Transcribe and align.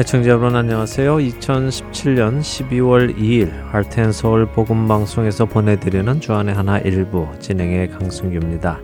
애청자 0.00 0.30
여러분 0.30 0.56
안녕하세요. 0.56 1.16
2017년 1.16 2.40
12월 2.40 3.14
2일 3.18 3.52
할텐서울 3.66 4.46
복음방송에서 4.46 5.44
보내드리는 5.44 6.22
주안의 6.22 6.54
하나 6.54 6.78
일부 6.78 7.28
진행의 7.38 7.90
강승규입니다. 7.90 8.80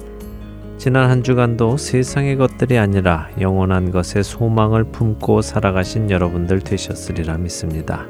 지난 0.77 1.09
한 1.09 1.23
주간도 1.23 1.79
세상의 1.79 2.37
것들이 2.37 2.77
아니라 2.77 3.31
영원한 3.41 3.93
것에 3.93 4.23
소망을 4.23 4.85
품고 4.85 5.41
살아가신 5.41 6.11
여러분들 6.11 6.61
되셨으리라 6.61 7.39
믿습니다. 7.39 8.05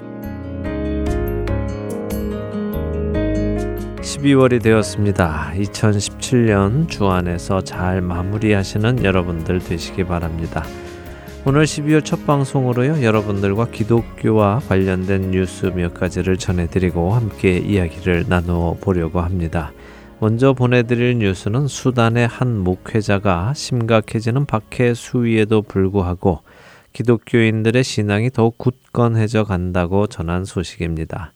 12월이 4.03 4.61
되었습니다. 4.61 5.53
2017년 5.55 6.89
주 6.89 7.07
안에서 7.07 7.61
잘 7.61 8.01
마무리하시는 8.01 9.05
여러분들 9.05 9.61
되시기 9.61 10.03
바랍니다. 10.03 10.65
오늘 11.49 11.63
12월 11.63 12.05
첫 12.05 12.27
방송으로요 12.27 13.05
여러분들과 13.05 13.71
기독교와 13.71 14.59
관련된 14.67 15.31
뉴스 15.31 15.67
몇 15.67 15.95
가지를 15.95 16.39
전해드리고 16.39 17.13
함께 17.15 17.59
이야기를 17.59 18.25
나누어 18.29 18.77
보려고 18.81 19.21
합니다. 19.21 19.71
먼저 20.19 20.55
보내드릴 20.55 21.19
뉴스는 21.19 21.69
수단의 21.69 22.27
한 22.27 22.59
목회자가 22.59 23.55
심각해지는 23.55 24.47
박해 24.47 24.95
수위에도 24.95 25.63
불구하고 25.63 26.41
기독교인들의 26.93 27.85
신앙이 27.85 28.31
더욱 28.31 28.59
굳건해져 28.59 29.45
간다고 29.45 30.09
전한 30.09 30.45
소식입니다. 30.45 31.33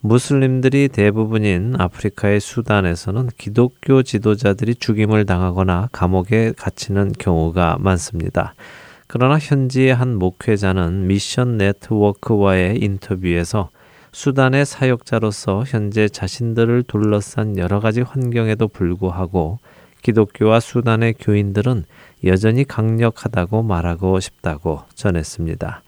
무슬림들이 0.00 0.88
대부분인 0.88 1.76
아프리카의 1.78 2.40
수단에서는 2.40 3.30
기독교 3.38 4.02
지도자들이 4.02 4.74
죽임을 4.74 5.24
당하거나 5.24 5.88
감옥에 5.90 6.52
갇히는 6.54 7.12
경우가 7.18 7.78
많습니다. 7.80 8.52
그러나 9.16 9.38
현지의 9.38 9.94
한 9.94 10.16
목회자는 10.16 11.06
미션 11.06 11.56
네트워크와의 11.56 12.78
인터뷰에서 12.82 13.70
수단의 14.10 14.66
사역자로서 14.66 15.62
현재 15.68 16.08
자신들을 16.08 16.82
둘러싼 16.82 17.56
여러 17.56 17.78
가지 17.78 18.00
환경에도 18.00 18.66
불구하고 18.66 19.60
기독교와 20.02 20.58
수단의 20.58 21.14
교인들은 21.20 21.84
여전히 22.24 22.64
강력하다고 22.64 23.62
말하고 23.62 24.18
싶다고 24.18 24.80
전했습니다. 24.96 25.84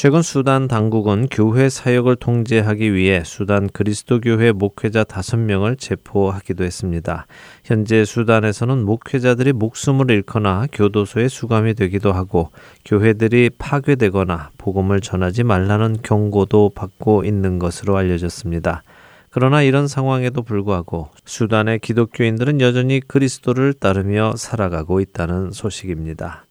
최근 0.00 0.22
수단 0.22 0.66
당국은 0.66 1.26
교회 1.30 1.68
사역을 1.68 2.16
통제하기 2.16 2.94
위해 2.94 3.22
수단 3.22 3.68
그리스도교회 3.68 4.52
목회자 4.52 5.04
5명을 5.04 5.78
체포하기도 5.78 6.64
했습니다. 6.64 7.26
현재 7.66 8.06
수단에서는 8.06 8.82
목회자들이 8.82 9.52
목숨을 9.52 10.10
잃거나 10.10 10.68
교도소에 10.72 11.28
수감이 11.28 11.74
되기도 11.74 12.14
하고 12.14 12.48
교회들이 12.86 13.50
파괴되거나 13.58 14.48
복음을 14.56 15.02
전하지 15.02 15.44
말라는 15.44 15.98
경고도 16.02 16.70
받고 16.74 17.26
있는 17.26 17.58
것으로 17.58 17.98
알려졌습니다. 17.98 18.82
그러나 19.28 19.60
이런 19.60 19.86
상황에도 19.86 20.40
불구하고 20.40 21.10
수단의 21.26 21.78
기독교인들은 21.80 22.62
여전히 22.62 23.00
그리스도를 23.00 23.74
따르며 23.74 24.32
살아가고 24.34 25.00
있다는 25.00 25.50
소식입니다. 25.50 26.46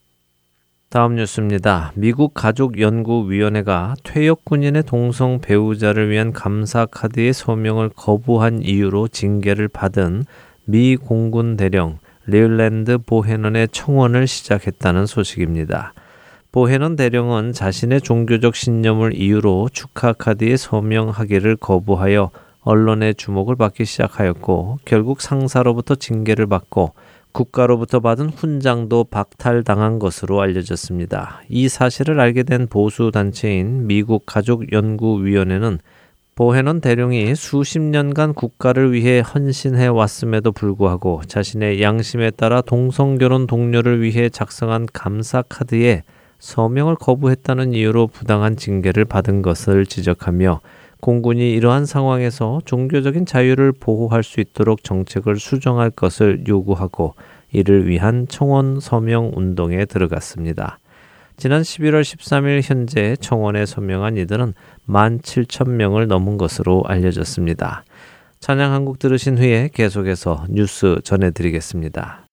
다음 0.90 1.14
뉴스입니다. 1.14 1.92
미국 1.94 2.34
가족연구위원회가 2.34 3.94
퇴역 4.02 4.44
군인의 4.44 4.82
동성 4.82 5.40
배우자를 5.40 6.10
위한 6.10 6.32
감사 6.32 6.84
카드의 6.84 7.32
서명을 7.32 7.90
거부한 7.90 8.62
이유로 8.64 9.06
징계를 9.06 9.68
받은 9.68 10.24
미 10.64 10.96
공군 10.96 11.56
대령 11.56 12.00
리랜드 12.26 12.98
보헤넌의 12.98 13.68
청원을 13.68 14.26
시작했다는 14.26 15.06
소식입니다. 15.06 15.94
보헤넌 16.50 16.96
대령은 16.96 17.52
자신의 17.52 18.00
종교적 18.00 18.56
신념을 18.56 19.14
이유로 19.14 19.68
축하 19.72 20.12
카드에 20.12 20.56
서명하기를 20.56 21.54
거부하여 21.58 22.32
언론의 22.62 23.14
주목을 23.14 23.54
받기 23.54 23.84
시작하였고 23.84 24.80
결국 24.84 25.20
상사로부터 25.20 25.94
징계를 25.94 26.48
받고 26.48 26.94
국가로부터 27.32 28.00
받은 28.00 28.30
훈장도 28.30 29.04
박탈당한 29.04 29.98
것으로 29.98 30.40
알려졌습니다. 30.40 31.42
이 31.48 31.68
사실을 31.68 32.20
알게 32.20 32.42
된 32.42 32.66
보수 32.66 33.10
단체인 33.12 33.86
미국 33.86 34.24
가족 34.26 34.72
연구 34.72 35.24
위원회는 35.24 35.78
보헤넌 36.34 36.80
대령이 36.80 37.34
수십 37.34 37.80
년간 37.80 38.32
국가를 38.32 38.92
위해 38.92 39.20
헌신해 39.20 39.88
왔음에도 39.88 40.52
불구하고 40.52 41.20
자신의 41.26 41.82
양심에 41.82 42.30
따라 42.30 42.62
동성 42.62 43.18
결혼 43.18 43.46
동료를 43.46 44.00
위해 44.00 44.30
작성한 44.30 44.86
감사 44.92 45.42
카드에 45.42 46.02
서명을 46.38 46.96
거부했다는 46.96 47.74
이유로 47.74 48.06
부당한 48.06 48.56
징계를 48.56 49.04
받은 49.04 49.42
것을 49.42 49.84
지적하며 49.84 50.60
공군이 51.00 51.52
이러한 51.52 51.86
상황에서 51.86 52.60
종교적인 52.64 53.26
자유를 53.26 53.72
보호할 53.72 54.22
수 54.22 54.40
있도록 54.40 54.84
정책을 54.84 55.36
수정할 55.36 55.90
것을 55.90 56.44
요구하고 56.46 57.14
이를 57.52 57.88
위한 57.88 58.26
청원 58.28 58.80
서명 58.80 59.32
운동에 59.34 59.84
들어갔습니다. 59.84 60.78
지난 61.36 61.62
11월 61.62 62.02
13일 62.02 62.60
현재 62.62 63.16
청원에 63.18 63.64
서명한 63.66 64.18
이들은 64.18 64.52
17,000명을 64.88 66.06
넘은 66.06 66.36
것으로 66.36 66.84
알려졌습니다. 66.86 67.84
찬양 68.40 68.72
한곡 68.72 68.98
들으신 68.98 69.38
후에 69.38 69.70
계속해서 69.72 70.46
뉴스 70.50 70.96
전해드리겠습니다. 71.02 72.29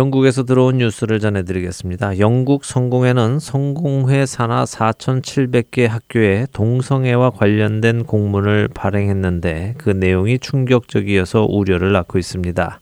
영국에서 0.00 0.44
들어온 0.44 0.78
뉴스를 0.78 1.20
전해드리겠습니다. 1.20 2.20
영국 2.20 2.64
성공회는 2.64 3.38
성공회 3.38 4.24
산하 4.24 4.64
4,700개 4.64 5.86
학교에 5.86 6.46
동성애와 6.54 7.28
관련된 7.28 8.04
공문을 8.04 8.68
발행했는데 8.72 9.74
그 9.76 9.90
내용이 9.90 10.38
충격적이어서 10.38 11.44
우려를 11.50 11.92
낳고 11.92 12.18
있습니다. 12.18 12.80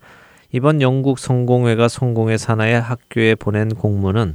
이번 0.53 0.81
영국 0.81 1.19
성공회가 1.19 1.89
성공회 1.89 2.37
산하의 2.37 2.81
학교에 2.81 3.35
보낸 3.35 3.75
공문은 3.75 4.35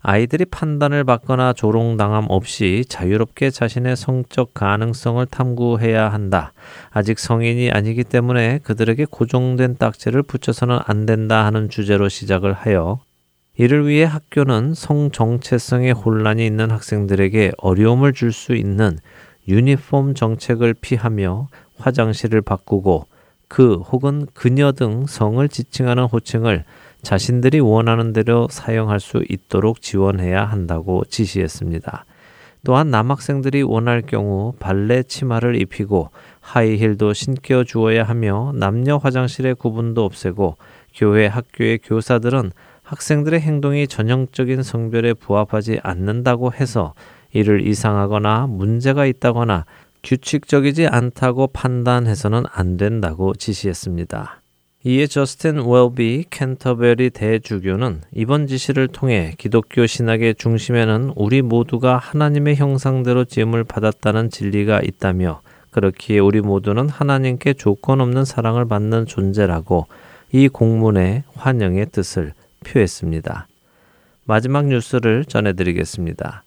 아이들이 0.00 0.44
판단을 0.44 1.02
받거나 1.04 1.52
조롱당함 1.52 2.26
없이 2.28 2.84
자유롭게 2.88 3.50
자신의 3.50 3.96
성적 3.96 4.54
가능성을 4.54 5.24
탐구해야 5.26 6.12
한다. 6.12 6.52
아직 6.90 7.18
성인이 7.18 7.72
아니기 7.72 8.04
때문에 8.04 8.58
그들에게 8.62 9.06
고정된 9.10 9.76
딱지를 9.76 10.22
붙여서는 10.22 10.78
안 10.84 11.04
된다 11.04 11.44
하는 11.44 11.68
주제로 11.68 12.08
시작을 12.08 12.52
하여 12.52 13.00
이를 13.56 13.88
위해 13.88 14.04
학교는 14.04 14.74
성 14.74 15.10
정체성에 15.10 15.90
혼란이 15.90 16.46
있는 16.46 16.70
학생들에게 16.70 17.52
어려움을 17.58 18.12
줄 18.12 18.32
수 18.32 18.54
있는 18.54 18.98
유니폼 19.48 20.14
정책을 20.14 20.74
피하며 20.74 21.48
화장실을 21.78 22.40
바꾸고 22.42 23.06
그 23.48 23.76
혹은 23.76 24.26
그녀 24.34 24.72
등 24.72 25.06
성을 25.06 25.48
지칭하는 25.48 26.04
호칭을 26.04 26.64
자신들이 27.02 27.60
원하는 27.60 28.12
대로 28.12 28.48
사용할 28.50 29.00
수 29.00 29.22
있도록 29.28 29.80
지원해야 29.80 30.44
한다고 30.44 31.04
지시했습니다. 31.08 32.04
또한 32.64 32.90
남학생들이 32.90 33.62
원할 33.62 34.02
경우 34.02 34.52
발레 34.58 35.04
치마를 35.04 35.60
입히고 35.60 36.10
하이힐도 36.40 37.12
신겨 37.12 37.64
주어야 37.64 38.02
하며 38.02 38.52
남녀 38.54 38.96
화장실의 38.96 39.54
구분도 39.54 40.04
없애고 40.04 40.56
교회 40.94 41.26
학교의 41.26 41.78
교사들은 41.78 42.50
학생들의 42.82 43.40
행동이 43.40 43.86
전형적인 43.86 44.62
성별에 44.62 45.14
부합하지 45.14 45.80
않는다고 45.82 46.52
해서 46.52 46.94
이를 47.32 47.66
이상하거나 47.66 48.46
문제가 48.48 49.06
있다거나 49.06 49.66
규칙적이지 50.02 50.86
않다고 50.86 51.48
판단해서는 51.48 52.44
안 52.50 52.76
된다고 52.76 53.34
지시했습니다. 53.34 54.40
이에 54.84 55.08
저스틴 55.08 55.68
웰비 55.68 56.26
캔터베리 56.30 57.10
대주교는 57.10 58.02
이번 58.12 58.46
지시를 58.46 58.86
통해 58.86 59.34
기독교 59.36 59.86
신학의 59.86 60.36
중심에는 60.36 61.14
우리 61.16 61.42
모두가 61.42 61.96
하나님의 61.96 62.54
형상대로 62.54 63.24
지음을 63.24 63.64
받았다는 63.64 64.30
진리가 64.30 64.82
있다며 64.82 65.40
그렇기에 65.72 66.20
우리 66.20 66.40
모두는 66.40 66.88
하나님께 66.88 67.54
조건 67.54 68.00
없는 68.00 68.24
사랑을 68.24 68.68
받는 68.68 69.06
존재라고 69.06 69.88
이 70.30 70.46
공문의 70.46 71.24
환영의 71.34 71.86
뜻을 71.90 72.32
표했습니다. 72.64 73.48
마지막 74.26 74.66
뉴스를 74.66 75.24
전해드리겠습니다. 75.24 76.44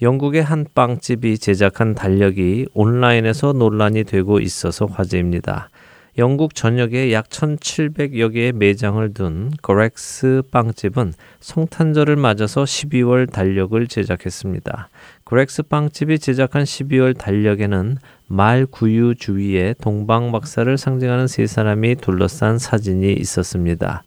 영국의 0.00 0.42
한 0.42 0.64
빵집이 0.74 1.36
제작한 1.36 1.94
달력이 1.94 2.68
온라인에서 2.72 3.52
논란이 3.52 4.04
되고 4.04 4.40
있어서 4.40 4.86
화제입니다. 4.86 5.68
영국 6.16 6.54
전역에 6.54 7.12
약 7.12 7.28
1,700여 7.28 8.32
개의 8.32 8.52
매장을 8.52 9.12
둔 9.14 9.50
그렉스 9.62 10.42
빵집은 10.52 11.12
성탄절을 11.40 12.14
맞아서 12.14 12.62
12월 12.62 13.28
달력을 13.30 13.84
제작했습니다. 13.88 14.88
그렉스 15.24 15.64
빵집이 15.64 16.20
제작한 16.20 16.62
12월 16.62 17.18
달력에는 17.18 17.98
말 18.28 18.64
구유 18.66 19.16
주위에 19.16 19.74
동방 19.80 20.30
박사를 20.30 20.78
상징하는 20.78 21.26
세 21.26 21.48
사람이 21.48 21.96
둘러싼 21.96 22.58
사진이 22.58 23.14
있었습니다. 23.14 24.04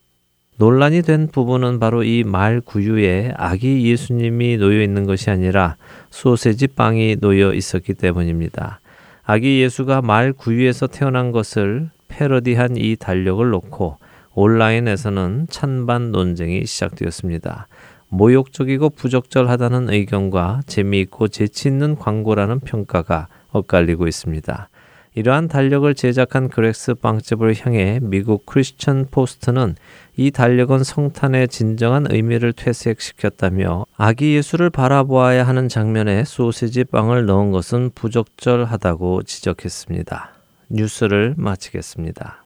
논란이 0.56 1.02
된 1.02 1.28
부분은 1.28 1.78
바로 1.78 2.02
이 2.02 2.24
말 2.24 2.60
구유에 2.62 3.32
아기 3.36 3.86
예수님이 3.86 4.56
놓여 4.56 4.82
있는 4.82 5.04
것이 5.04 5.28
아니라 5.30 5.76
소세지 6.10 6.68
빵이 6.68 7.16
놓여 7.20 7.52
있었기 7.52 7.94
때문입니다. 7.94 8.80
아기 9.24 9.60
예수가 9.60 10.00
말 10.00 10.32
구유에서 10.32 10.86
태어난 10.86 11.32
것을 11.32 11.90
패러디한 12.08 12.76
이 12.76 12.96
달력을 12.96 13.48
놓고 13.48 13.98
온라인에서는 14.34 15.46
찬반 15.50 16.12
논쟁이 16.12 16.64
시작되었습니다. 16.66 17.68
모욕적이고 18.08 18.90
부적절하다는 18.90 19.90
의견과 19.90 20.60
재미있고 20.66 21.28
재치 21.28 21.68
있는 21.68 21.96
광고라는 21.96 22.60
평가가 22.60 23.28
엇갈리고 23.50 24.06
있습니다. 24.06 24.68
이러한 25.14 25.48
달력을 25.48 25.92
제작한 25.94 26.48
그렉스 26.48 26.94
빵집을 26.94 27.54
향해 27.60 27.98
미국 28.00 28.46
크리스천 28.46 29.06
포스트는 29.10 29.74
이 30.16 30.30
달력은 30.30 30.84
성탄의 30.84 31.48
진정한 31.48 32.06
의미를 32.08 32.52
퇴색시켰다며 32.52 33.84
아기 33.96 34.36
예수를 34.36 34.70
바라보아야 34.70 35.44
하는 35.44 35.68
장면에 35.68 36.22
소시지 36.24 36.84
빵을 36.84 37.26
넣은 37.26 37.50
것은 37.50 37.90
부적절하다고 37.96 39.24
지적했습니다. 39.24 40.37
뉴스를 40.70 41.34
마치겠습니다. 41.36 42.44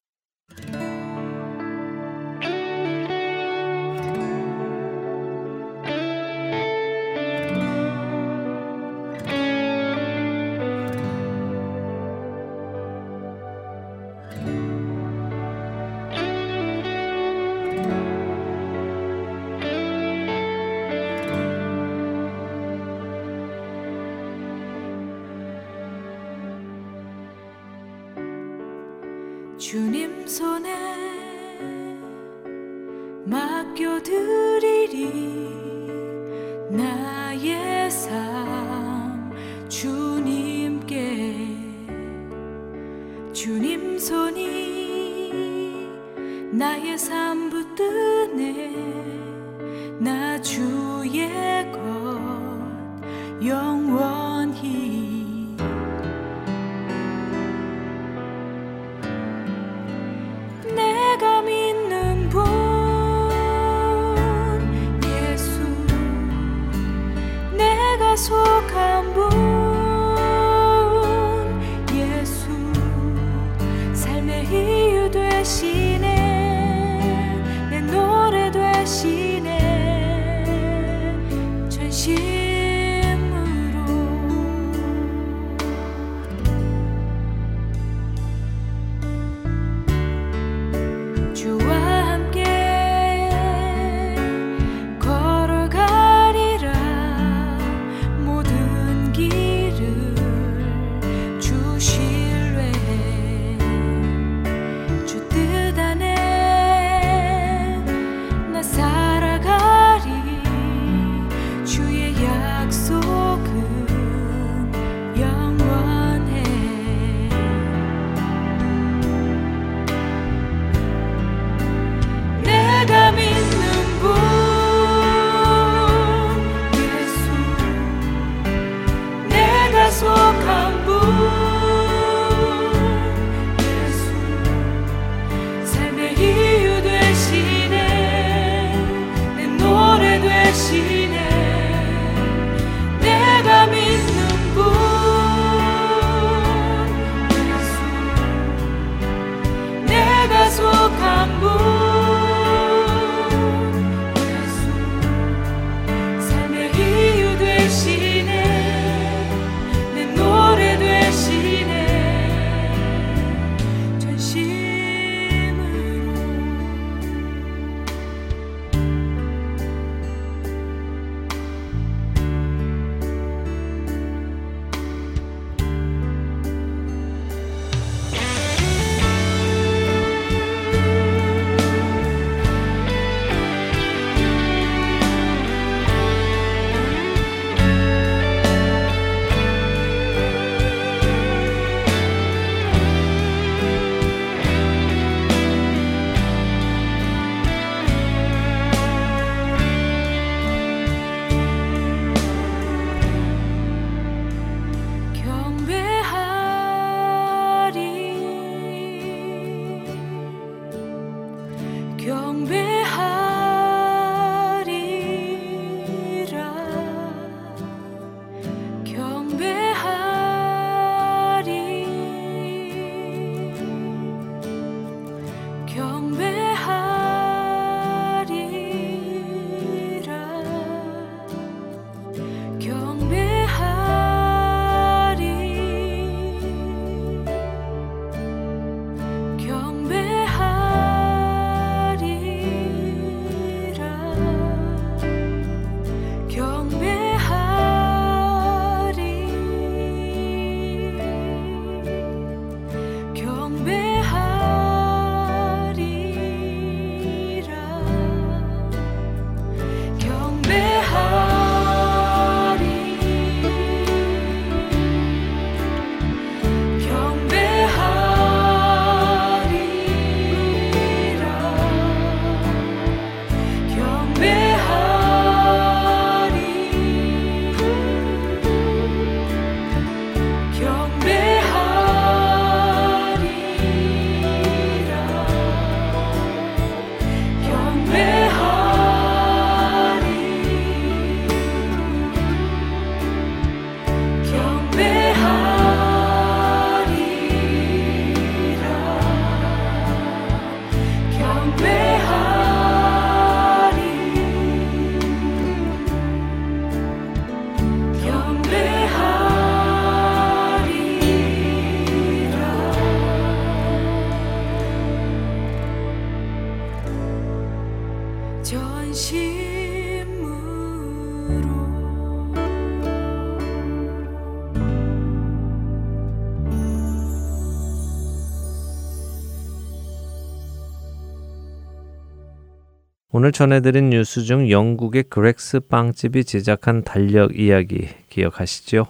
오늘 333.22 333.30
전해드린 333.30 333.90
뉴스 333.90 334.24
중 334.24 334.50
영국의 334.50 335.04
그렉스 335.04 335.60
빵집이 335.68 336.24
제작한 336.24 336.82
달력 336.82 337.38
이야기 337.38 337.86
기억하시죠? 338.08 338.86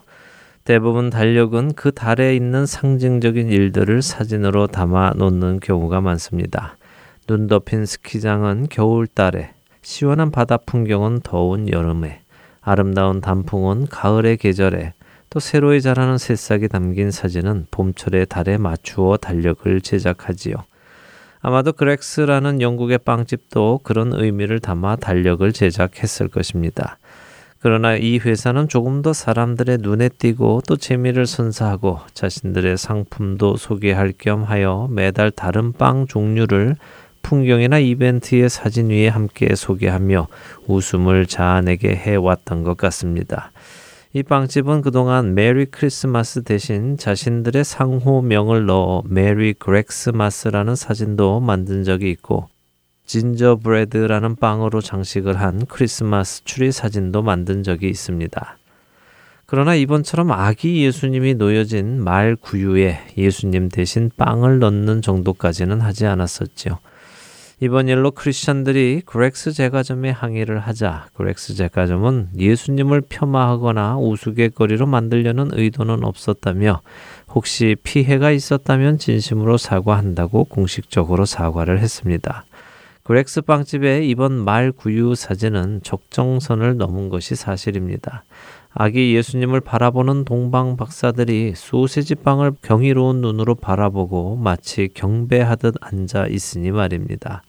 대부분 0.65 1.11
달력은 1.11 1.75
그 1.75 1.93
달에 1.93 2.35
있는 2.35 2.65
상징적인 2.65 3.51
일들을 3.51 4.01
사진으로 4.01 4.69
담아 4.69 5.17
놓는 5.17 5.61
경우가 5.61 6.01
많습니다. 6.01 6.79
눈 7.27 7.47
덮인 7.47 7.85
스키장은 7.85 8.69
겨울달에, 8.71 9.51
시원한 9.83 10.31
바다 10.31 10.57
풍경은 10.57 11.21
더운 11.23 11.69
여름에, 11.69 12.23
아름다운 12.63 13.21
단풍은 13.21 13.89
가을의 13.89 14.39
계절에, 14.39 14.95
또 15.29 15.41
새로이 15.41 15.83
자라는 15.83 16.17
새싹이 16.17 16.69
담긴 16.69 17.11
사진은 17.11 17.67
봄철의 17.71 18.25
달에 18.31 18.57
맞추어 18.57 19.19
달력을 19.19 19.79
제작하지요. 19.83 20.55
아마도 21.43 21.73
그렉스라는 21.73 22.61
영국의 22.61 22.99
빵집도 22.99 23.81
그런 23.83 24.13
의미를 24.15 24.61
담아 24.61 24.97
달력을 24.97 25.53
제작했을 25.53 26.29
것입니다. 26.29 26.99
그러나 27.59 27.97
이 27.97 28.19
회사는 28.19 28.69
조금 28.69 29.03
더 29.03 29.13
사람들의 29.13 29.79
눈에 29.83 30.09
띄고 30.09 30.63
또 30.67 30.77
재미를 30.77 31.27
선사하고 31.27 31.99
자신들의 32.15 32.77
상품도 32.77 33.57
소개할 33.57 34.13
겸 34.19 34.45
하여 34.45 34.89
매달 34.91 35.31
다른 35.31 35.73
빵 35.73 36.07
종류를 36.07 36.77
풍경이나 37.23 37.79
이벤트의 37.79 38.49
사진 38.49 38.91
위에 38.91 39.09
함께 39.09 39.55
소개하며 39.55 40.27
웃음을 40.67 41.27
자아내게 41.27 41.95
해왔던 41.95 42.65
것 42.65 42.77
같습니다. 42.77 43.53
이 44.15 44.23
빵집은 44.23 44.83
그동안 44.83 45.35
메리 45.35 45.65
크리스마스 45.65 46.43
대신 46.43 46.99
자신들의 46.99 47.65
상호명을 47.65 48.67
넣어 48.67 49.03
메리 49.07 49.55
그렉스마스라는 49.55 50.77
사진도 50.77 51.41
만든 51.41 51.83
적이 51.83 52.11
있고 52.11 52.51
진저브레드라는 53.07 54.37
빵으로 54.37 54.83
장식을 54.83 55.41
한 55.41 55.65
크리스마스 55.65 56.45
추리 56.45 56.73
사진도 56.73 57.23
만든 57.23 57.63
적이 57.63 57.89
있습니다. 57.89 58.59
그러나 59.47 59.75
이번처럼 59.75 60.31
아기 60.31 60.85
예수님이 60.85 61.33
놓여진 61.35 62.05
말 62.05 62.37
구유에 62.37 62.99
예수님 63.17 63.71
대신 63.71 64.11
빵을 64.19 64.59
넣는 64.59 65.01
정도까지는 65.01 65.81
하지 65.81 66.05
않았었지요. 66.05 66.79
이번 67.63 67.87
일로 67.87 68.11
크리스천들이 68.11 69.03
그렉스 69.07 69.53
제과점에 69.53 70.11
항의를 70.11 70.59
하자 70.59 71.07
그렉스 71.15 71.55
제과점은 71.55 72.31
예수님을 72.37 73.03
폄하하거나 73.03 73.99
우스갯거리로 73.99 74.87
만들려는 74.87 75.51
의도는 75.53 76.03
없었다며 76.03 76.81
혹시 77.29 77.77
피해가 77.85 78.33
있었다면 78.33 78.99
진심으로 78.99 79.59
사과한다고 79.59 80.47
공식적으로 80.47 81.25
사과를 81.25 81.79
했습니다. 81.79 82.47
그렉스 83.05 83.43
빵집의 83.43 84.09
이번 84.09 84.33
말 84.33 84.73
구유 84.73 85.15
사진은 85.15 85.83
적정선을 85.85 86.79
넘은 86.79 87.11
것이 87.11 87.37
사실입니다. 87.37 88.25
아기 88.75 89.15
예수님을 89.15 89.61
바라보는 89.61 90.25
동방 90.25 90.77
박사들이 90.77 91.53
소세지 91.55 92.17
빵을 92.17 92.55
경이로운 92.63 93.21
눈으로 93.21 93.55
바라보고 93.55 94.35
마치 94.35 94.89
경배하듯 94.93 95.77
앉아 95.81 96.27
있으니 96.27 96.73
말입니다. 96.73 97.45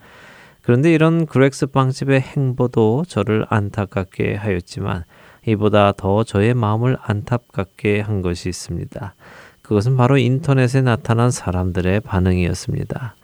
그런데 0.64 0.94
이런 0.94 1.26
그렉스 1.26 1.68
빵집의 1.68 2.22
행보도 2.22 3.04
저를 3.08 3.46
안타깝게 3.50 4.36
하였지만 4.36 5.04
이보다 5.46 5.92
더 5.92 6.24
저의 6.24 6.54
마음을 6.54 6.98
안타깝게 7.02 8.00
한 8.00 8.22
것이 8.22 8.50
있습니다. 8.50 9.14
그것은 9.62 9.98
바로 9.98 10.18
인터넷에 10.18 10.82
나타난 10.82 11.32
사람들의 11.32 12.00
반응이었습니다. 12.02 13.16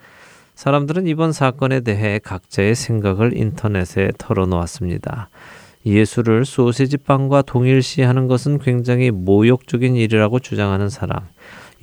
사람들은 0.54 1.06
이번 1.06 1.32
사건에 1.32 1.80
대해 1.80 2.18
각자의 2.18 2.74
생각을 2.74 3.34
인터넷에 3.36 4.10
털어놓았습니다. 4.18 5.30
예수를 5.86 6.44
소세지 6.44 6.98
빵과 6.98 7.42
동일시하는 7.42 8.26
것은 8.26 8.58
굉장히 8.58 9.10
모욕적인 9.10 9.96
일이라고 9.96 10.40
주장하는 10.40 10.90
사람, 10.90 11.26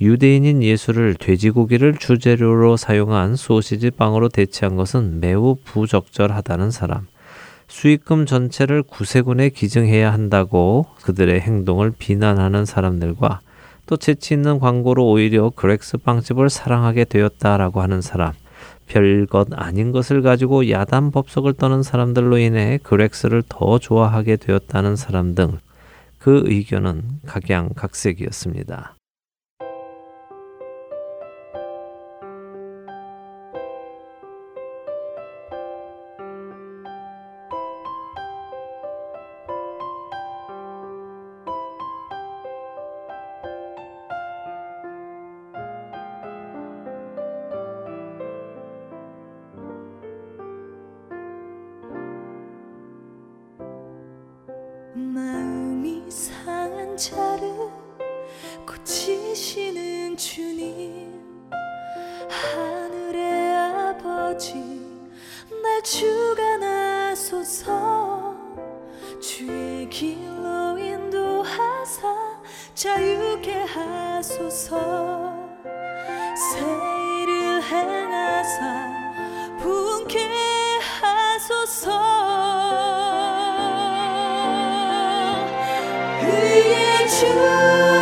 유대인인 0.00 0.62
예수를 0.62 1.14
돼지고기를 1.14 1.94
주재료로 1.94 2.76
사용한 2.76 3.36
소시지 3.36 3.90
빵으로 3.90 4.28
대체한 4.28 4.76
것은 4.76 5.20
매우 5.20 5.56
부적절하다는 5.64 6.70
사람. 6.70 7.06
수익금 7.66 8.26
전체를 8.26 8.82
구세군에 8.82 9.50
기증해야 9.50 10.12
한다고 10.12 10.86
그들의 11.02 11.40
행동을 11.40 11.92
비난하는 11.96 12.64
사람들과 12.64 13.40
또 13.86 13.96
재치 13.96 14.34
있는 14.34 14.58
광고로 14.58 15.06
오히려 15.06 15.50
그렉스 15.50 15.98
빵집을 15.98 16.50
사랑하게 16.50 17.04
되었다라고 17.04 17.82
하는 17.82 18.00
사람. 18.00 18.32
별것 18.86 19.48
아닌 19.52 19.92
것을 19.92 20.22
가지고 20.22 20.70
야단 20.70 21.10
법석을 21.10 21.54
떠는 21.54 21.82
사람들로 21.82 22.38
인해 22.38 22.78
그렉스를 22.82 23.42
더 23.48 23.78
좋아하게 23.78 24.36
되었다는 24.36 24.96
사람 24.96 25.34
등 25.34 25.58
그 26.18 26.42
의견은 26.44 27.20
각양각색이었습니다. 27.26 28.97
you 87.20 87.97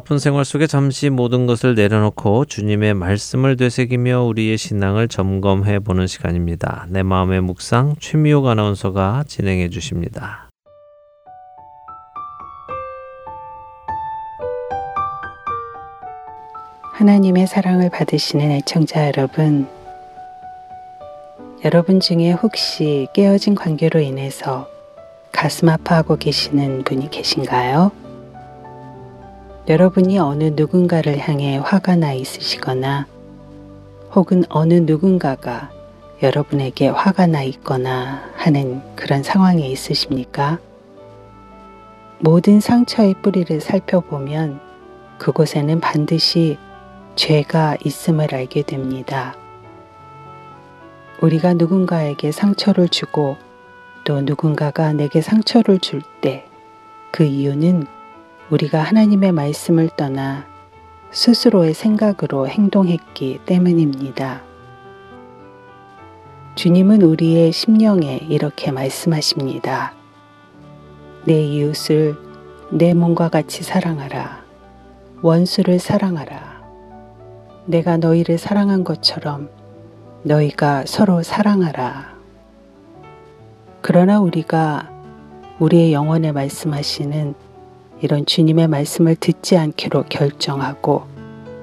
바쁜 0.00 0.18
생활 0.18 0.46
속에 0.46 0.66
잠시 0.66 1.10
모든 1.10 1.44
것을 1.44 1.74
내려놓고 1.74 2.46
주님의 2.46 2.94
말씀을 2.94 3.56
되새기며 3.56 4.22
우리의 4.22 4.56
신앙을 4.56 5.08
점검해 5.08 5.80
보는 5.80 6.06
시간입니다. 6.06 6.86
내 6.88 7.02
마음의 7.02 7.42
묵상 7.42 7.96
최미옥 8.00 8.46
아나운서가 8.46 9.24
진행해 9.28 9.68
주십니다. 9.68 10.48
하나님의 16.94 17.46
사랑을 17.46 17.90
받으시는 17.90 18.52
애청자 18.52 19.06
여러분, 19.06 19.68
여러분 21.62 22.00
중에 22.00 22.32
혹시 22.32 23.06
깨어진 23.12 23.54
관계로 23.54 24.00
인해서 24.00 24.66
가슴 25.30 25.68
아파하고 25.68 26.16
계시는 26.16 26.84
분이 26.84 27.10
계신가요? 27.10 28.09
여러분이 29.70 30.18
어느 30.18 30.52
누군가를 30.56 31.18
향해 31.18 31.56
화가 31.56 31.94
나 31.94 32.12
있으시거나 32.12 33.06
혹은 34.12 34.42
어느 34.48 34.74
누군가가 34.74 35.70
여러분에게 36.22 36.88
화가 36.88 37.28
나 37.28 37.42
있거나 37.44 38.20
하는 38.34 38.82
그런 38.96 39.22
상황에 39.22 39.66
있으십니까? 39.68 40.58
모든 42.18 42.58
상처의 42.60 43.14
뿌리를 43.22 43.60
살펴보면 43.60 44.60
그곳에는 45.18 45.78
반드시 45.80 46.58
죄가 47.14 47.76
있음을 47.84 48.34
알게 48.34 48.62
됩니다. 48.62 49.36
우리가 51.22 51.54
누군가에게 51.54 52.32
상처를 52.32 52.88
주고 52.88 53.36
또 54.04 54.20
누군가가 54.22 54.92
내게 54.92 55.20
상처를 55.20 55.78
줄 55.78 56.02
때 56.20 56.50
그 57.12 57.24
이유는 57.24 57.86
우리가 58.50 58.80
하나님의 58.80 59.30
말씀을 59.30 59.90
떠나 59.96 60.44
스스로의 61.12 61.72
생각으로 61.72 62.48
행동했기 62.48 63.40
때문입니다. 63.46 64.42
주님은 66.56 67.02
우리의 67.02 67.52
심령에 67.52 68.16
이렇게 68.28 68.72
말씀하십니다. 68.72 69.94
내 71.26 71.40
이웃을 71.40 72.16
내 72.72 72.92
몸과 72.92 73.28
같이 73.28 73.62
사랑하라. 73.62 74.44
원수를 75.22 75.78
사랑하라. 75.78 76.60
내가 77.66 77.98
너희를 77.98 78.36
사랑한 78.36 78.82
것처럼 78.82 79.48
너희가 80.24 80.86
서로 80.86 81.22
사랑하라. 81.22 82.16
그러나 83.80 84.18
우리가 84.18 84.90
우리의 85.60 85.92
영혼에 85.92 86.32
말씀하시는 86.32 87.49
이런 88.02 88.24
주님의 88.24 88.68
말씀을 88.68 89.16
듣지 89.16 89.56
않기로 89.56 90.04
결정하고 90.08 91.04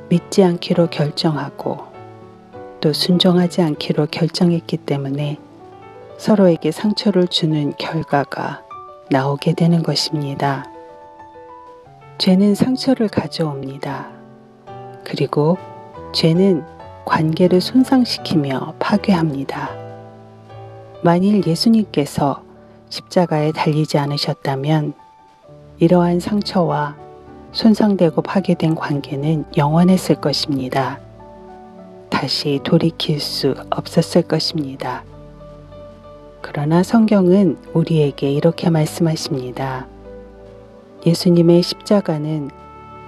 믿지 0.09 0.43
않기로 0.43 0.87
결정하고 0.87 1.79
또 2.79 2.93
순종하지 2.93 3.61
않기로 3.61 4.07
결정했기 4.07 4.77
때문에 4.77 5.37
서로에게 6.17 6.71
상처를 6.71 7.27
주는 7.27 7.73
결과가 7.77 8.63
나오게 9.09 9.53
되는 9.53 9.81
것입니다. 9.83 10.69
죄는 12.19 12.55
상처를 12.55 13.07
가져옵니다. 13.07 14.09
그리고 15.03 15.57
죄는 16.13 16.63
관계를 17.05 17.61
손상시키며 17.61 18.75
파괴합니다. 18.79 19.69
만일 21.03 21.45
예수님께서 21.45 22.43
십자가에 22.89 23.51
달리지 23.51 23.97
않으셨다면 23.97 24.93
이러한 25.79 26.19
상처와 26.19 26.95
손상되고 27.51 28.21
파괴된 28.23 28.75
관계는 28.75 29.45
영원했을 29.55 30.15
것입니다. 30.15 30.99
다시 32.09 32.59
돌이킬 32.63 33.19
수 33.19 33.53
없었을 33.69 34.23
것입니다. 34.23 35.03
그러나 36.41 36.81
성경은 36.81 37.57
우리에게 37.73 38.31
이렇게 38.31 38.69
말씀하십니다. 38.69 39.87
예수님의 41.05 41.61
십자가는 41.61 42.49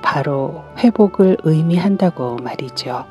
바로 0.04 0.64
회복을 0.78 1.38
의미한다고 1.44 2.38
말이죠. 2.38 3.06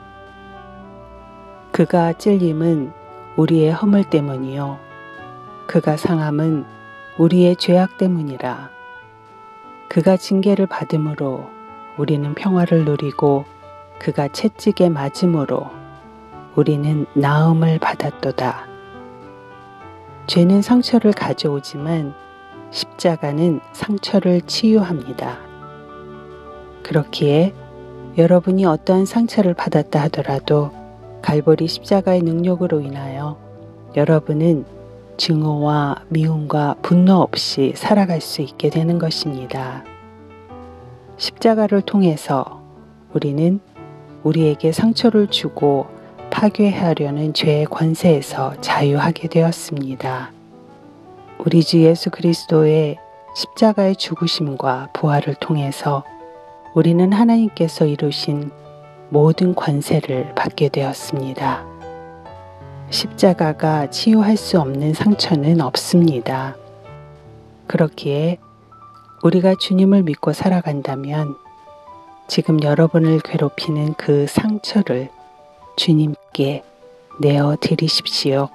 그가 1.73 2.13
찔림은 2.13 2.93
우리의 3.37 3.73
허물 3.73 4.05
때문이요. 4.05 4.79
그가 5.67 5.97
상함은 5.97 6.65
우리의 7.19 7.57
죄악 7.57 7.99
때문이라. 7.99 8.78
그가 9.89 10.17
징계를 10.17 10.67
받음으로 10.67 11.49
우리는 11.97 12.35
평화를 12.35 12.85
누리고 12.85 13.45
그가 13.99 14.29
채찍에 14.29 14.91
맞음으로 14.91 15.67
우리는 16.57 17.07
나음을 17.15 17.79
받았도다. 17.79 18.67
죄는 20.27 20.61
상처를 20.61 21.13
가져오지만 21.13 22.15
십자가는 22.71 23.61
상처를 23.73 24.43
치유합니다. 24.43 25.39
그렇기에 26.83 27.55
여러분이 28.19 28.67
어떠한 28.67 29.07
상처를 29.07 29.55
받았다 29.55 30.03
하더라도 30.03 30.71
갈보리 31.23 31.67
십자가의 31.67 32.23
능력으로 32.23 32.81
인하여 32.81 33.39
여러분은 33.97 34.65
증오와 35.19 36.05
미움과 36.09 36.77
분노 36.81 37.17
없이 37.17 37.73
살아갈 37.77 38.21
수 38.21 38.41
있게 38.41 38.71
되는 38.71 38.99
것입니다. 38.99 39.85
십자가를 41.19 41.83
통해서 41.83 42.63
우리는 43.13 43.61
우리에게 44.23 44.73
상처를 44.73 45.27
주고 45.27 45.87
파괴하려는 46.31 47.35
죄의 47.35 47.67
권세에서 47.67 48.61
자유하게 48.61 49.29
되었습니다. 49.29 50.31
우리 51.39 51.65
주 51.65 51.83
예수 51.83 52.11
그리스도의 52.11 52.99
십자가의 53.35 53.97
죽으심과 53.97 54.91
부활을 54.93 55.35
통해서 55.35 56.05
우리는 56.75 57.13
하나님께서 57.13 57.87
이루신 57.87 58.51
모든 59.09 59.55
권세를 59.55 60.35
받게 60.35 60.69
되었습니다. 60.69 61.78
십자가가 62.91 63.91
치유할 63.91 64.37
수 64.37 64.61
없는 64.61 64.95
상처는 64.95 65.61
없습니다. 65.61 66.57
그렇기에 67.67 68.39
우리가 69.23 69.55
주님을 69.59 70.03
믿고 70.05 70.33
살아간다면 70.33 71.37
지금 72.29 72.63
여러분을 72.63 73.21
괴롭히는 73.21 73.95
그 73.95 74.27
상처를 74.27 75.11
주님께 75.77 76.65
내어 77.21 77.57
드리십시오. 77.61 78.49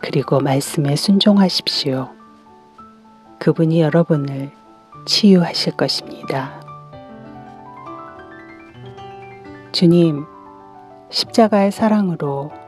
그리고 0.00 0.40
말씀에 0.40 0.96
순종하십시오. 0.96 2.08
그분이 3.38 3.80
여러분을 3.80 4.50
치유하실 5.06 5.76
것입니다. 5.76 6.60
주님, 9.72 10.26
십자가의 11.10 11.72
사랑으로 11.72 12.61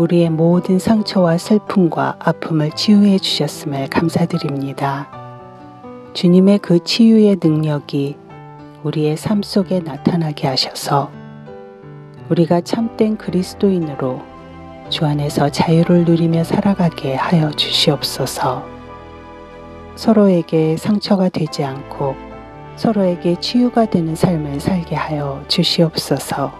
우리의 0.00 0.30
모든 0.30 0.78
상처와 0.78 1.36
슬픔과 1.36 2.16
아픔을 2.20 2.70
치유해 2.70 3.18
주셨음을 3.18 3.88
감사드립니다. 3.88 5.10
주님의 6.14 6.60
그 6.60 6.82
치유의 6.82 7.36
능력이 7.42 8.16
우리의 8.82 9.18
삶 9.18 9.42
속에 9.42 9.80
나타나게 9.80 10.48
하셔서 10.48 11.10
우리가 12.30 12.62
참된 12.62 13.18
그리스도인으로 13.18 14.22
주 14.88 15.04
안에서 15.04 15.50
자유를 15.50 16.06
누리며 16.06 16.44
살아가게 16.44 17.14
하여 17.14 17.50
주시옵소서. 17.50 18.64
서로에게 19.96 20.78
상처가 20.78 21.28
되지 21.28 21.62
않고 21.62 22.16
서로에게 22.76 23.38
치유가 23.38 23.84
되는 23.84 24.14
삶을 24.14 24.60
살게 24.60 24.94
하여 24.96 25.44
주시옵소서. 25.46 26.59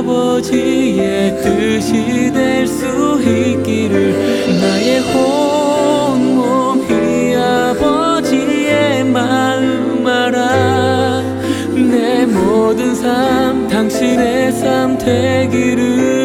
아버지의 0.00 1.36
뜻이 1.42 2.32
될 2.32 2.66
수 2.66 3.20
있기를 3.20 4.14
나의 4.60 5.00
온몸이 6.14 7.34
아버지의 7.36 9.04
마음 9.04 10.06
알아. 10.06 11.22
내 11.74 12.24
모든 12.24 12.94
삶 12.94 13.68
당신의 13.68 14.52
삶 14.52 14.96
되기를 14.96 16.19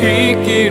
수 0.00 0.06
있기 0.06 0.70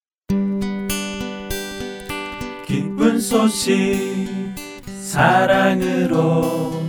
소식 3.21 4.27
사랑으로 4.99 6.81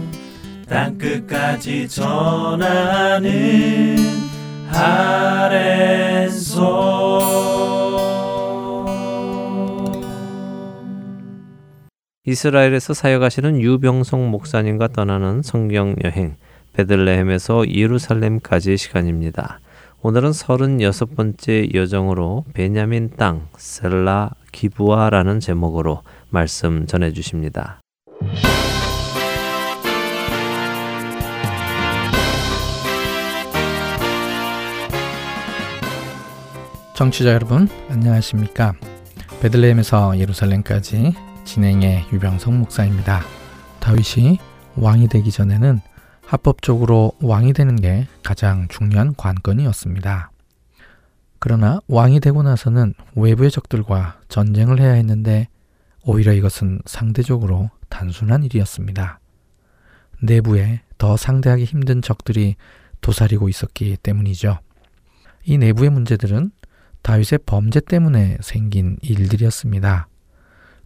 땅끝까지 0.67 1.87
전하는 1.89 3.31
아랜소 4.71 5.93
이스라엘에서 12.25 12.95
사역하시는 12.95 13.61
유병성 13.61 14.31
목사님과 14.31 14.89
떠나는 14.89 15.43
성경 15.43 15.95
여행 16.03 16.37
베들레헴에서 16.73 17.69
예루살렘까지 17.69 18.79
시간입니다. 18.79 19.61
오늘은 20.01 20.31
36번째 20.31 21.75
여정으로 21.75 22.47
베냐민 22.55 23.11
땅 23.17 23.49
셀라 23.57 24.31
기부아라는 24.51 25.39
제목으로 25.41 26.03
말씀 26.33 26.87
전해 26.87 27.13
주십니다. 27.13 27.79
청취자 36.95 37.35
여러분 37.35 37.69
안녕하십니까? 37.91 38.73
베들레헴에서 39.43 40.19
예루살렘까지 40.19 41.13
진행의 41.45 42.07
유병성 42.13 42.61
목사입니다. 42.61 43.21
다윗이 43.81 44.39
왕이 44.77 45.09
되기 45.09 45.31
전에는 45.31 45.81
합법적으로 46.25 47.13
왕이 47.21 47.53
되는 47.53 47.77
게 47.77 48.07
가장 48.23 48.69
중요한 48.69 49.15
관건이었습니다. 49.17 50.31
그러나 51.39 51.81
왕이 51.89 52.21
되고 52.21 52.43
나서는 52.43 52.95
외부의 53.17 53.51
적들과 53.51 54.21
전쟁을 54.29 54.81
해야 54.81 54.93
했는데 54.93 55.49
오히려 56.05 56.33
이것은 56.33 56.81
상대적으로 56.85 57.71
단순한 57.89 58.45
일이었습니다. 58.45 59.21
내부에 60.23 60.83
더 60.99 61.17
상대하기 61.17 61.65
힘든 61.65 62.03
적들이 62.03 62.57
도사리고 63.01 63.49
있었기 63.49 63.97
때문이죠. 64.03 64.59
이 65.45 65.59
내부의 65.59 65.91
문제들은 65.91 66.53
다윗의 67.03 67.41
범죄 67.47 67.81
때문에 67.81 68.39
생긴 68.41 68.97
일들이었습니다. 69.03 70.09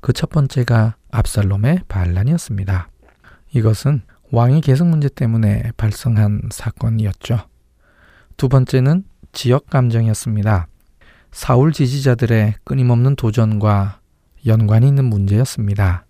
그 0.00 0.12
첫 0.12 0.30
번째가 0.30 0.96
압살롬의 1.10 1.80
반란이었습니다. 1.88 2.88
이것은 3.52 4.02
왕위 4.30 4.60
계승 4.60 4.90
문제 4.90 5.08
때문에 5.08 5.72
발생한 5.76 6.42
사건이었죠. 6.50 7.48
두 8.36 8.48
번째는 8.48 9.04
지역 9.32 9.66
감정이었습니다. 9.66 10.68
사울 11.32 11.72
지지자들의 11.72 12.54
끊임없는 12.64 13.16
도전과 13.16 14.00
연관이 14.46 14.88
있는 14.88 15.04
문제였습니다. 15.04 16.06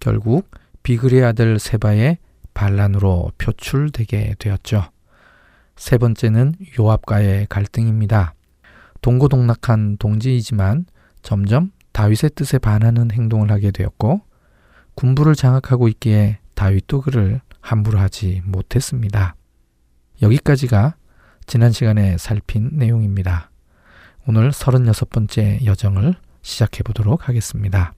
결국 0.00 0.48
비그리의 0.82 1.24
아들 1.24 1.58
세바의 1.58 2.18
반란으로 2.54 3.32
표출되게 3.38 4.36
되었죠. 4.38 4.84
세 5.76 5.98
번째는 5.98 6.54
요압과의 6.78 7.46
갈등입니다. 7.48 8.34
동고동락한 9.00 9.96
동지이지만 9.98 10.86
점점 11.22 11.72
다윗의 11.92 12.30
뜻에 12.34 12.58
반하는 12.58 13.10
행동을 13.10 13.50
하게 13.50 13.70
되었고 13.70 14.20
군부를 14.94 15.34
장악하고 15.34 15.88
있기에 15.88 16.38
다윗도 16.54 17.02
그를 17.02 17.40
함부로 17.60 17.98
하지 17.98 18.42
못했습니다. 18.44 19.36
여기까지가 20.22 20.96
지난 21.46 21.70
시간에 21.70 22.18
살핀 22.18 22.70
내용입니다. 22.74 23.50
오늘 24.26 24.50
36번째 24.50 25.64
여정을 25.64 26.14
시작해 26.48 26.82
보도록 26.82 27.28
하겠습니다. 27.28 27.92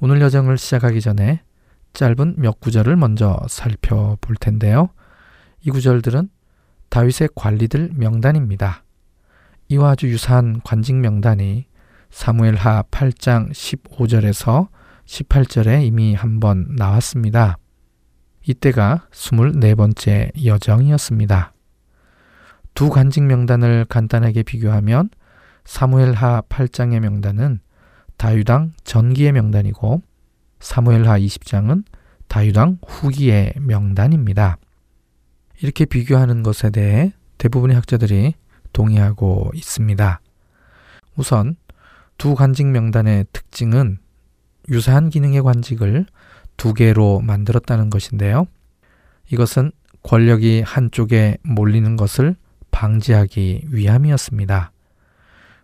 오늘 0.00 0.20
여정을 0.20 0.58
시작하기 0.58 1.00
전에 1.00 1.42
짧은 1.92 2.34
몇 2.38 2.58
구절을 2.58 2.96
먼저 2.96 3.40
살펴볼 3.48 4.34
텐데요. 4.36 4.90
이 5.62 5.70
구절들은 5.70 6.30
다윗의 6.88 7.28
관리들 7.36 7.92
명단입니다. 7.94 8.82
이와 9.68 9.90
아주 9.90 10.08
유사한 10.08 10.60
관직 10.64 10.96
명단이 10.96 11.66
사무엘하 12.10 12.82
8장 12.90 13.52
15절에서 13.52 14.68
18절에 15.06 15.84
이미 15.84 16.14
한번 16.14 16.66
나왔습니다. 16.76 17.56
이때가 18.48 19.06
24번째 19.12 20.44
여정이었습니다. 20.44 21.52
두 22.74 22.90
관직 22.90 23.22
명단을 23.22 23.84
간단하게 23.88 24.42
비교하면 24.42 25.10
사무엘하 25.64 26.42
8장의 26.48 27.00
명단은 27.00 27.60
다유당 28.16 28.72
전기의 28.84 29.32
명단이고 29.32 30.02
사무엘하 30.60 31.18
20장은 31.18 31.84
다유당 32.28 32.78
후기의 32.86 33.54
명단입니다. 33.58 34.58
이렇게 35.62 35.84
비교하는 35.84 36.42
것에 36.42 36.70
대해 36.70 37.12
대부분의 37.38 37.74
학자들이 37.76 38.34
동의하고 38.72 39.50
있습니다. 39.54 40.20
우선 41.16 41.56
두 42.18 42.34
관직 42.34 42.66
명단의 42.66 43.26
특징은 43.32 43.98
유사한 44.68 45.10
기능의 45.10 45.42
관직을 45.42 46.06
두 46.56 46.74
개로 46.74 47.20
만들었다는 47.20 47.90
것인데요. 47.90 48.46
이것은 49.32 49.72
권력이 50.02 50.62
한쪽에 50.62 51.38
몰리는 51.42 51.96
것을 51.96 52.36
방지하기 52.70 53.68
위함이었습니다. 53.70 54.72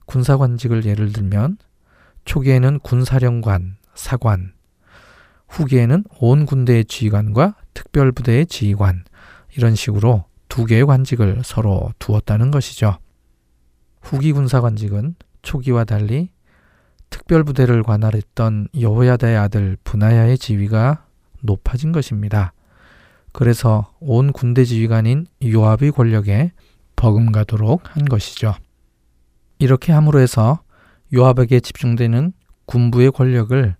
군사관직을 0.06 0.84
예를 0.84 1.12
들면 1.12 1.58
초기에는 2.24 2.80
군사령관, 2.80 3.76
사관, 3.94 4.52
후기에는 5.48 6.04
온 6.20 6.46
군대의 6.46 6.84
지휘관과 6.84 7.54
특별부대의 7.74 8.46
지휘관 8.46 9.04
이런 9.56 9.74
식으로 9.74 10.24
두 10.48 10.64
개의 10.64 10.86
관직을 10.86 11.42
서로 11.44 11.92
두었다는 11.98 12.50
것이죠. 12.50 12.98
후기 14.00 14.32
군사관직은 14.32 15.16
초기와 15.42 15.84
달리 15.84 16.30
특별부대를 17.10 17.82
관할했던 17.82 18.68
여호야다의 18.78 19.36
아들 19.36 19.76
분하야의 19.84 20.38
지위가 20.38 21.06
높아진 21.42 21.92
것입니다. 21.92 22.52
그래서 23.32 23.92
온 24.00 24.32
군대 24.32 24.64
지휘관인 24.64 25.26
요압의 25.44 25.92
권력에 25.92 26.52
버금가도록 26.96 27.96
한 27.96 28.04
것이죠. 28.06 28.54
이렇게 29.58 29.92
함으로 29.92 30.20
해서 30.20 30.60
요압에게 31.14 31.60
집중되는 31.60 32.32
군부의 32.66 33.12
권력을 33.12 33.76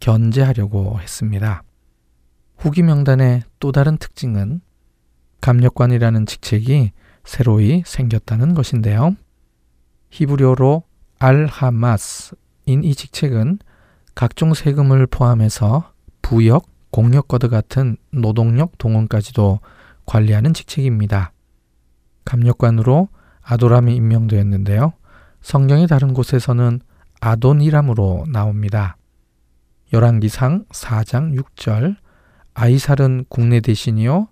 견제하려고 0.00 0.98
했습니다. 1.00 1.62
후기 2.56 2.82
명단의 2.82 3.42
또 3.58 3.72
다른 3.72 3.96
특징은 3.96 4.60
감력관이라는 5.40 6.26
직책이 6.26 6.92
새로이 7.24 7.82
생겼다는 7.86 8.54
것인데요. 8.54 9.16
히브리어로 10.10 10.84
알하마스인 11.18 12.82
이 12.82 12.94
직책은 12.94 13.58
각종 14.14 14.54
세금을 14.54 15.06
포함해서 15.06 15.92
부역, 16.22 16.66
공력거드 16.90 17.48
같은 17.48 17.96
노동력 18.10 18.76
동원까지도 18.78 19.60
관리하는 20.06 20.52
직책입니다. 20.52 21.32
감력관으로 22.24 23.08
아도람이 23.42 23.94
임명되었는데요. 23.94 24.92
성경의 25.42 25.86
다른 25.86 26.14
곳에서는 26.14 26.80
아돈이람으로 27.20 28.26
나옵니다. 28.28 28.96
열왕기상 29.92 30.66
4장 30.70 31.38
6절 31.38 31.96
아이살은 32.54 33.26
국내 33.28 33.60
대신이요 33.60 34.28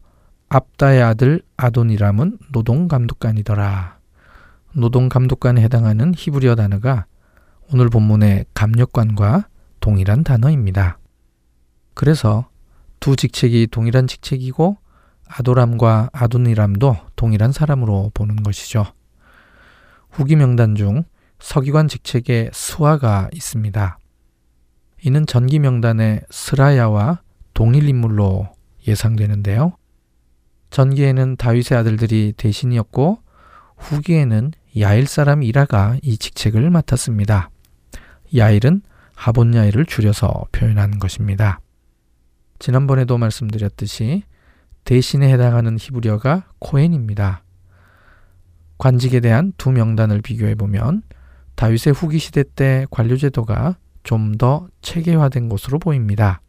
압다의 0.49 1.03
아들 1.03 1.43
아돈이람은 1.57 2.39
노동 2.53 2.89
감독관이더라. 2.89 3.99
노동 4.75 5.09
감독관에 5.09 5.63
해당하는 5.63 6.15
히브리어 6.17 6.55
단어가 6.55 7.07
오늘 7.73 7.89
본문의 7.89 8.47
감력관과 8.55 9.49
동일한 9.81 10.25
단어입니다. 10.25 10.99
그래서 11.95 12.49
두 13.01 13.17
직책이 13.17 13.69
동일한 13.71 14.07
직책이고 14.07 14.79
아도람과 15.27 16.11
아돈이람도 16.13 16.97
동일한 17.17 17.53
사람으로 17.53 18.11
보는 18.15 18.43
것이죠. 18.43 18.87
후기 20.19 20.35
명단 20.35 20.75
중 20.75 21.05
서기관 21.39 21.87
직책에 21.87 22.51
스와가 22.53 23.29
있습니다. 23.33 23.99
이는 25.05 25.27
전기 25.27 25.61
명단의 25.61 26.23
스라야와 26.29 27.23
동일 27.55 27.89
인물로 27.89 28.49
예상되는데요. 28.89 29.77
전기에는 30.71 31.37
다윗의 31.37 31.79
아들들이 31.79 32.35
대신이었고 32.37 33.23
후기에는 33.77 34.51
야일 34.81 35.07
사람 35.07 35.45
이라가 35.45 35.97
이 36.03 36.19
직책을 36.19 36.69
맡았습니다. 36.69 37.51
야일은 38.35 38.83
하본 39.15 39.55
야일을 39.55 39.87
줄여서 39.87 40.47
표현한 40.51 40.99
것입니다. 40.99 41.61
지난번에도 42.59 43.19
말씀드렸듯이 43.19 44.25
대신에 44.83 45.33
해당하는 45.33 45.77
히브리어가 45.79 46.49
코엔입니다. 46.59 47.45
관직에 48.79 49.21
대한 49.21 49.53
두 49.59 49.71
명단을 49.71 50.23
비교해 50.23 50.55
보면 50.55 51.03
다윗의 51.57 51.93
후기 51.93 52.19
시대 52.19 52.45
때 52.45 52.87
관료 52.91 53.17
제도가 53.17 53.77
좀 54.05 54.39
더 54.39 54.69
체계화된 54.81 55.49
것으로 55.51 55.79
보입니다. 55.79 56.41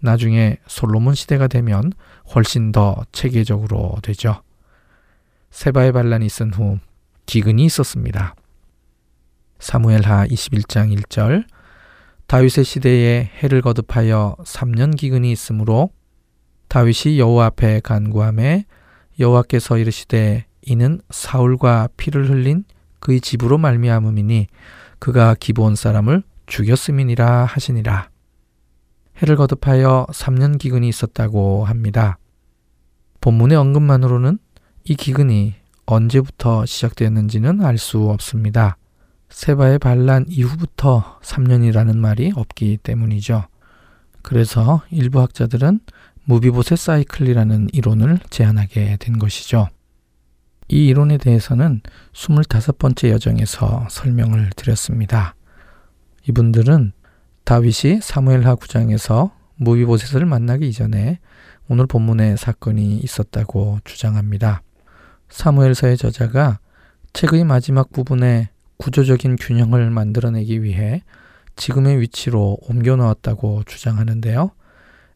나중에 0.00 0.56
솔로몬 0.66 1.14
시대가 1.14 1.46
되면 1.46 1.92
훨씬 2.34 2.72
더 2.72 3.04
체계적으로 3.12 3.96
되죠. 4.02 4.42
세바의 5.50 5.92
반란이 5.92 6.24
있은 6.24 6.54
후 6.54 6.78
기근이 7.26 7.64
있었습니다. 7.66 8.34
사무엘하 9.58 10.26
21장 10.28 10.96
1절 10.96 11.44
다윗의 12.28 12.64
시대에 12.64 13.30
해를 13.42 13.60
거듭하여 13.60 14.36
3년 14.42 14.96
기근이 14.96 15.30
있으므로 15.32 15.90
다윗이 16.68 17.18
여호와 17.18 17.46
앞에 17.46 17.80
간구함에 17.80 18.64
여호와께서 19.18 19.76
이르시되 19.76 20.46
이는 20.62 21.00
사울과 21.10 21.88
피를 21.96 22.28
흘린 22.28 22.64
그의 22.98 23.20
집으로 23.20 23.58
말미암음이니 23.58 24.46
그가 24.98 25.34
기브온 25.34 25.76
사람을 25.76 26.22
죽였음이니라 26.46 27.44
하시니라. 27.44 28.10
해를 29.22 29.36
거듭하여 29.36 30.06
3년 30.12 30.58
기근이 30.58 30.88
있었다고 30.88 31.64
합니다. 31.64 32.18
본문의 33.20 33.56
언급만으로는 33.56 34.38
이 34.84 34.94
기근이 34.94 35.54
언제부터 35.86 36.64
시작되었는지는 36.66 37.64
알 37.64 37.76
수 37.78 38.08
없습니다. 38.10 38.76
세바의 39.28 39.78
반란 39.78 40.24
이후부터 40.28 41.20
3년이라는 41.22 41.96
말이 41.96 42.32
없기 42.34 42.78
때문이죠. 42.82 43.44
그래서 44.22 44.82
일부 44.90 45.20
학자들은 45.20 45.80
무비보셋 46.24 46.78
사이클이라는 46.78 47.68
이론을 47.72 48.18
제안하게 48.30 48.98
된 48.98 49.18
것이죠. 49.18 49.68
이 50.72 50.86
이론에 50.86 51.18
대해서는 51.18 51.80
25번째 52.12 53.10
여정에서 53.10 53.88
설명을 53.90 54.50
드렸습니다. 54.54 55.34
이분들은 56.28 56.92
다윗이 57.42 58.00
사무엘하 58.00 58.54
9장에서 58.54 59.32
무비보셋을 59.56 60.24
만나기 60.26 60.68
이전에 60.68 61.18
오늘 61.68 61.86
본문의 61.88 62.36
사건이 62.36 62.98
있었다고 62.98 63.80
주장합니다. 63.82 64.62
사무엘서의 65.28 65.96
저자가 65.96 66.60
책의 67.14 67.44
마지막 67.44 67.90
부분에 67.90 68.50
구조적인 68.76 69.36
균형을 69.36 69.90
만들어내기 69.90 70.62
위해 70.62 71.02
지금의 71.56 72.00
위치로 72.00 72.58
옮겨 72.68 72.94
놓았다고 72.94 73.64
주장하는데요. 73.64 74.52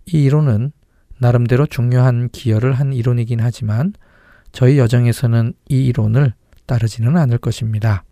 이 0.07 0.25
이론은 0.25 0.73
나름대로 1.19 1.65
중요한 1.67 2.29
기여를 2.31 2.73
한 2.73 2.93
이론이긴 2.93 3.39
하지만 3.41 3.93
저희 4.55 4.79
여정에서는 4.79 5.53
이 5.69 5.87
이론을 5.87 6.33
따르지는 6.67 7.17
않을 7.17 7.39
것입니다. 7.39 8.05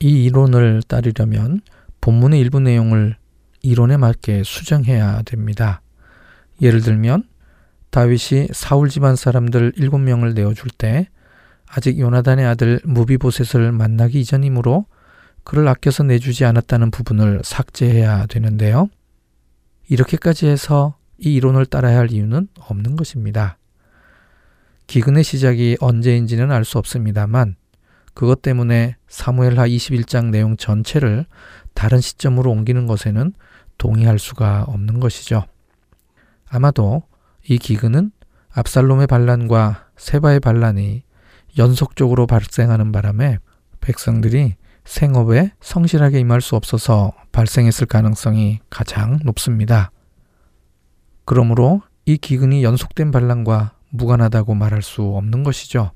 이 0.00 0.24
이론을 0.24 0.82
따르려면 0.86 1.62
본문의 2.02 2.38
일부 2.38 2.60
내용을 2.60 3.16
이론에 3.62 3.96
맞게 3.96 4.42
수정해야 4.44 5.22
됩니다. 5.22 5.80
예를 6.60 6.82
들면 6.82 7.24
다윗이 7.88 8.48
사울 8.52 8.90
집안 8.90 9.16
사람들 9.16 9.72
7명을 9.72 10.34
내어줄 10.34 10.70
때 10.76 11.08
아직 11.66 11.98
요나단의 11.98 12.44
아들 12.44 12.78
무비보셋을 12.84 13.72
만나기 13.72 14.20
이전이므로 14.20 14.84
그를 15.42 15.66
아껴서 15.68 16.02
내주지 16.02 16.44
않았다는 16.44 16.90
부분을 16.90 17.40
삭제해야 17.42 18.26
되는데요. 18.26 18.90
이렇게까지 19.88 20.48
해서 20.48 20.98
이 21.18 21.34
이론을 21.36 21.64
따라야 21.64 21.96
할 21.96 22.12
이유는 22.12 22.48
없는 22.60 22.96
것입니다. 22.96 23.56
기근의 24.86 25.24
시작이 25.24 25.76
언제인지는 25.80 26.52
알 26.52 26.64
수 26.64 26.78
없습니다만 26.78 27.56
그것 28.14 28.40
때문에 28.40 28.96
사무엘하 29.08 29.66
21장 29.68 30.30
내용 30.30 30.56
전체를 30.56 31.26
다른 31.74 32.00
시점으로 32.00 32.50
옮기는 32.50 32.86
것에는 32.86 33.34
동의할 33.78 34.18
수가 34.18 34.64
없는 34.68 35.00
것이죠. 35.00 35.44
아마도 36.48 37.02
이 37.46 37.58
기근은 37.58 38.10
압살롬의 38.52 39.06
반란과 39.06 39.88
세바의 39.96 40.40
반란이 40.40 41.02
연속적으로 41.58 42.26
발생하는 42.26 42.90
바람에 42.92 43.38
백성들이 43.80 44.54
생업에 44.84 45.52
성실하게 45.60 46.20
임할 46.20 46.40
수 46.40 46.56
없어서 46.56 47.12
발생했을 47.32 47.86
가능성이 47.86 48.60
가장 48.70 49.18
높습니다. 49.24 49.90
그러므로 51.24 51.82
이 52.06 52.16
기근이 52.16 52.62
연속된 52.62 53.10
반란과 53.10 53.75
무관하다고 53.96 54.54
말할 54.54 54.82
수 54.82 55.02
없는 55.02 55.42
것이죠. 55.42 55.92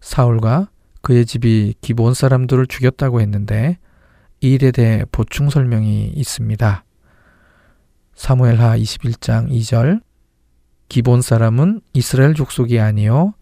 사울과 0.00 0.70
그의 1.00 1.26
집이 1.26 1.74
기본 1.80 2.14
사람들을 2.14 2.66
죽였다고 2.66 3.20
했는데 3.20 3.78
이 4.40 4.54
일에 4.54 4.70
대해 4.70 5.04
보충 5.12 5.50
설명이 5.50 6.12
있습니다. 6.14 6.84
사무엘하 8.14 8.76
21장 8.76 9.50
2절 9.50 10.00
기본 10.88 11.22
사람은 11.22 11.80
이스라엘 11.92 12.34
족속이 12.34 12.78
아니요 12.78 13.34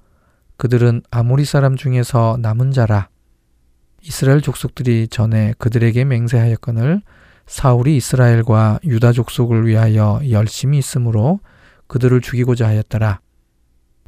그들은 0.57 1.03
아모리 1.11 1.45
사람 1.45 1.77
중에서 1.77 2.39
남은 2.41 2.73
자라. 2.73 3.09
이스라엘 4.03 4.41
족속들이 4.41 5.09
전에 5.09 5.55
그들에게 5.59 6.05
맹세하였거늘 6.05 7.03
사울이 7.47 7.97
이스라엘과 7.97 8.81
유다 8.85 9.13
족속을 9.13 9.67
위하여 9.67 10.21
열심히 10.31 10.79
있으므로 10.79 11.41
그들을 11.87 12.21
죽이고자 12.21 12.69
하였더라. 12.69 13.21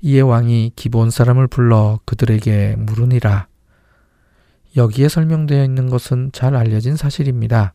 이에 0.05 0.21
왕이 0.21 0.73
기본 0.75 1.11
사람을 1.11 1.47
불러 1.47 2.01
그들에게 2.07 2.75
물으니라. 2.77 3.47
여기에 4.77 5.09
설명되어 5.09 5.63
있는 5.63 5.89
것은 5.89 6.31
잘 6.33 6.57
알려진 6.57 6.97
사실입니다. 6.97 7.73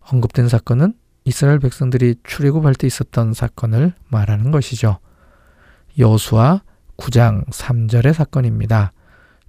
언급된 0.00 0.48
사건은 0.48 0.92
이스라엘 1.24 1.58
백성들이 1.58 2.16
출애굽할 2.24 2.74
때 2.74 2.86
있었던 2.86 3.32
사건을 3.32 3.94
말하는 4.08 4.50
것이죠. 4.50 4.98
여수와 5.98 6.62
9장 6.98 7.48
3절의 7.48 8.12
사건입니다. 8.12 8.92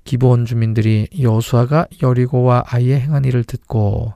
기본 0.06 0.46
주민들이 0.46 1.10
여수아가 1.20 1.88
여리고와 2.02 2.64
아이의 2.68 3.02
행한 3.02 3.26
일을 3.26 3.44
듣고 3.44 4.14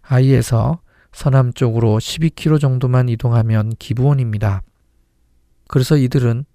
아이에서 0.00 0.80
서남쪽으로 1.12 1.98
12km 1.98 2.58
정도만 2.58 3.10
이동하면 3.10 3.74
기부원입니다. 3.78 4.62
그래서 5.68 5.98
이들은 5.98 6.46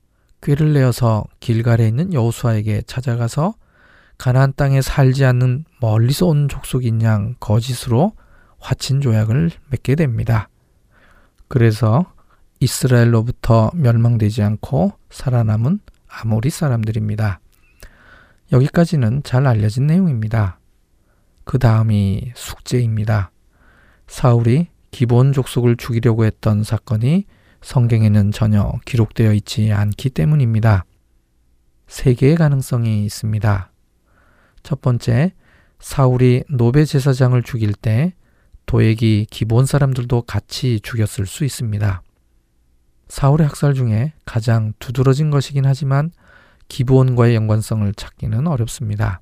꾀를 0.44 0.74
내어서 0.74 1.24
길갈에 1.40 1.88
있는 1.88 2.14
여호수아에게 2.14 2.84
찾아가서 2.86 3.56
가나안 4.18 4.54
땅에 4.56 4.82
살지 4.82 5.24
않는 5.26 5.66
멀리서 5.80 6.28
온 6.28 6.50
족속인 6.50 7.02
양 7.02 7.36
거짓으로 7.40 8.14
화친 8.60 9.02
조약을 9.02 9.52
맺게 9.70 9.96
됩니다. 9.96 10.50
그래서 11.48 12.06
이스라엘로부터 12.60 13.72
멸망되지 13.74 14.44
않고 14.44 14.94
살아남은 15.10 15.80
아모리 16.08 16.50
사람들입니다. 16.50 17.40
여기까지는 18.52 19.24
잘 19.24 19.48
알려진 19.48 19.88
내용입니다. 19.88 20.60
그 21.44 21.58
다음이 21.58 22.32
숙제입니다. 22.36 23.32
사울이 24.08 24.68
기본 24.92 25.34
족속을 25.34 25.78
죽이려고 25.78 26.26
했던 26.26 26.64
사건이 26.64 27.26
성경에는 27.64 28.32
전혀 28.32 28.72
기록되어 28.86 29.34
있지 29.34 29.72
않기 29.72 30.12
때문입니다. 30.12 30.86
세 31.88 32.14
개의 32.14 32.36
가능성이 32.36 33.06
있습니다. 33.06 33.72
첫 34.64 34.82
번째, 34.82 35.34
사울이 35.80 36.44
노베 36.50 36.86
제사장을 36.86 37.42
죽일 37.44 37.74
때 37.74 38.14
도액이 38.66 39.28
기본 39.30 39.66
사람들도 39.66 40.24
같이 40.24 40.80
죽였을 40.82 41.26
수 41.26 41.44
있습니다. 41.46 42.02
사울의 43.08 43.48
학살 43.48 43.74
중에 43.74 44.14
가장 44.26 44.74
두드러진 44.80 45.30
것이긴 45.30 45.66
하지만 45.66 46.12
기부원과의 46.70 47.36
연관성을 47.36 47.94
찾기는 47.94 48.48
어렵습니다. 48.48 49.22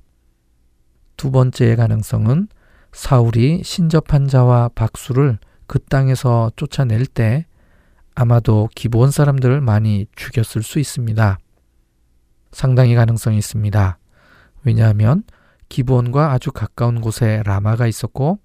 두 1.16 1.30
번째의 1.30 1.76
가능성은 1.76 2.48
사울이 2.92 3.62
신접한 3.64 4.28
자와 4.28 4.70
박수를 4.74 5.38
그 5.66 5.78
땅에서 5.78 6.50
쫓아낼 6.56 7.06
때 7.06 7.46
아마도 8.14 8.68
기부원 8.74 9.10
사람들을 9.10 9.60
많이 9.60 10.06
죽였을 10.16 10.62
수 10.62 10.78
있습니다. 10.78 11.38
상당히 12.52 12.94
가능성이 12.94 13.38
있습니다. 13.38 13.98
왜냐하면 14.64 15.24
기부원과 15.68 16.32
아주 16.32 16.52
가까운 16.52 17.00
곳에 17.00 17.42
라마가 17.46 17.86
있었고 17.86 18.38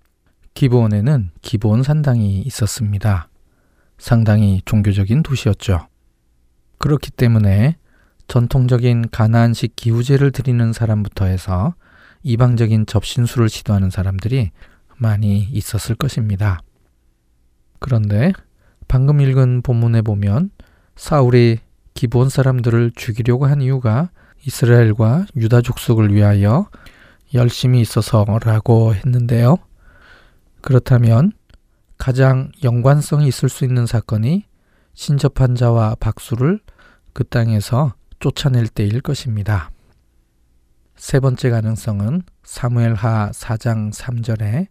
기부원에는 0.53 1.32
기부원 1.41 1.84
산당이 1.84 2.41
있었습니다. 2.41 3.30
상당히 3.97 4.61
종교적인 4.65 5.24
도시였죠. 5.24 5.88
그렇기 6.78 7.11
때문에 7.11 7.78
전통적인 8.28 9.09
가나안식 9.11 9.76
기우제를 9.76 10.32
드리는 10.32 10.74
사람부터 10.74 11.26
해서 11.26 11.76
이방적인 12.24 12.86
접신술을 12.86 13.49
시도하는 13.49 13.89
사람들이 13.89 14.51
많이 14.97 15.43
있었을 15.43 15.95
것입니다. 15.95 16.59
그런데 17.80 18.34
방금 18.88 19.19
읽은 19.21 19.61
본문에 19.61 20.01
보면 20.01 20.51
사울이 20.95 21.59
기본 21.93 22.29
사람들을 22.29 22.91
죽이려고 22.95 23.45
한 23.45 23.61
이유가 23.61 24.09
이스라엘과 24.45 25.25
유다 25.35 25.61
족속을 25.61 26.13
위하여 26.13 26.69
열심히 27.33 27.81
있어서라고 27.81 28.93
했는데요. 28.95 29.57
그렇다면 30.61 31.33
가장 31.97 32.51
연관성이 32.63 33.27
있을 33.27 33.49
수 33.49 33.65
있는 33.65 33.85
사건이 33.85 34.45
신접한 34.93 35.55
자와 35.55 35.95
박수를 35.99 36.59
그 37.13 37.23
땅에서 37.23 37.93
쫓아낼 38.19 38.67
때일 38.67 39.01
것입니다. 39.01 39.71
세 40.95 41.19
번째 41.19 41.49
가능성은 41.49 42.23
사무엘하 42.43 43.31
4장 43.31 43.93
3절에 43.93 44.67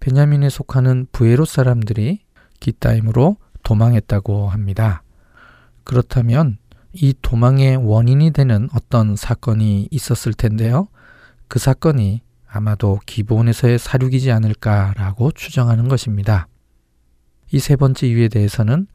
베냐민에 0.00 0.48
속하는 0.48 1.06
부에롯 1.12 1.48
사람들이 1.48 2.20
기타임으로 2.60 3.36
도망했다고 3.68 4.48
합니다. 4.48 5.02
그렇다면 5.84 6.56
이 6.94 7.14
도망의 7.20 7.76
원인이 7.76 8.30
되는 8.30 8.70
어떤 8.74 9.14
사건이 9.14 9.88
있었을 9.90 10.32
텐데요. 10.32 10.88
그 11.48 11.58
사건이 11.58 12.22
아마도 12.48 12.98
기본에서의 13.04 13.78
사륙이지 13.78 14.32
않을까라고 14.32 15.32
추정하는 15.32 15.88
것입니다. 15.88 16.48
이 17.52 17.58
세 17.60 17.76
번째 17.76 18.06
이유에 18.08 18.28
대해서는 18.28 18.86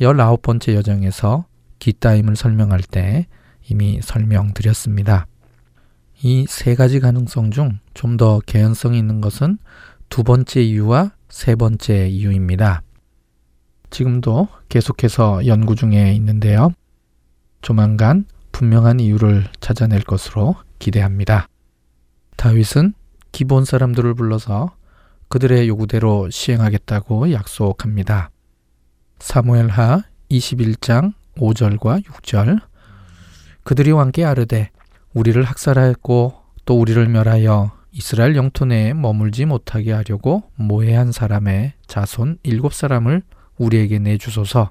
열아홉 0.00 0.42
번째 0.42 0.74
여정에서 0.74 1.46
기따임을 1.78 2.36
설명할 2.36 2.80
때 2.82 3.26
이미 3.70 4.00
설명드렸습니다. 4.02 5.26
이 6.22 6.44
세 6.48 6.74
가지 6.74 7.00
가능성 7.00 7.50
중 7.50 7.78
좀 7.94 8.18
더 8.18 8.40
개연성이 8.44 8.98
있는 8.98 9.22
것은 9.22 9.58
두 10.10 10.22
번째 10.22 10.60
이유와 10.62 11.12
세 11.30 11.54
번째 11.54 12.08
이유입니다. 12.08 12.82
지금도 13.90 14.48
계속해서 14.68 15.46
연구 15.46 15.74
중에 15.74 16.12
있는데요. 16.14 16.70
조만간 17.62 18.24
분명한 18.52 19.00
이유를 19.00 19.44
찾아낼 19.60 20.02
것으로 20.02 20.56
기대합니다. 20.78 21.48
다윗은 22.36 22.94
기본 23.32 23.64
사람들을 23.64 24.14
불러서 24.14 24.74
그들의 25.28 25.68
요구대로 25.68 26.30
시행하겠다고 26.30 27.32
약속합니다. 27.32 28.30
사무엘하 29.18 30.02
21장 30.30 31.12
5절과 31.36 32.04
6절 32.04 32.60
그들이 33.62 33.90
왕께 33.92 34.24
아르되 34.24 34.70
우리를 35.12 35.42
학살하였고 35.42 36.34
또 36.64 36.80
우리를 36.80 37.06
멸하여 37.08 37.72
이스라엘 37.90 38.36
영토 38.36 38.64
내에 38.64 38.94
머물지 38.94 39.44
못하게 39.44 39.92
하려고 39.92 40.44
모해한 40.54 41.12
사람의 41.12 41.74
자손 41.86 42.38
일곱 42.42 42.72
사람을 42.72 43.22
우리에게 43.58 43.98
내주소서 43.98 44.70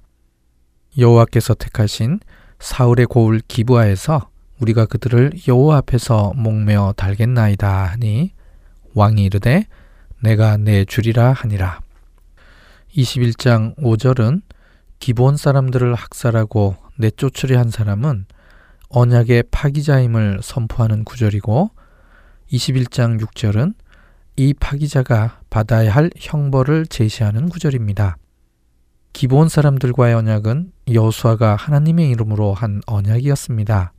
여호와께서 0.98 1.54
택하신 1.54 2.20
사울의 2.60 3.06
고을 3.06 3.42
기부하에서 3.48 4.30
우리가 4.60 4.86
그들을 4.86 5.32
여호와 5.48 5.78
앞에서 5.78 6.34
목매어 6.36 6.94
달겠나이다 6.98 7.86
하니 7.86 8.34
왕이 8.96 9.24
이르되 9.26 9.68
내가 10.22 10.58
내 10.58 10.84
주리라 10.86 11.34
하니라. 11.34 11.80
21장 12.96 13.76
5절은 13.78 14.42
기본 15.00 15.38
사람들을 15.38 15.94
학살하고 15.94 16.76
내쫓으려 16.98 17.60
한 17.60 17.70
사람은 17.70 18.26
언약의 18.90 19.44
파기자임을 19.52 20.40
선포하는 20.42 21.04
구절이고 21.04 21.70
21장 22.52 23.22
6절은 23.22 23.76
이 24.38 24.54
파기자가 24.54 25.42
받아야 25.50 25.94
할 25.94 26.10
형벌을 26.16 26.88
제시하는 26.88 27.50
구절입니다. 27.50 28.18
기본 29.18 29.50
사람들과의 29.50 30.14
언약은 30.14 30.74
여수아가 30.94 31.56
하나님의 31.56 32.12
이름으로 32.12 32.54
한 32.54 32.84
언약이었습니다. 32.86 33.92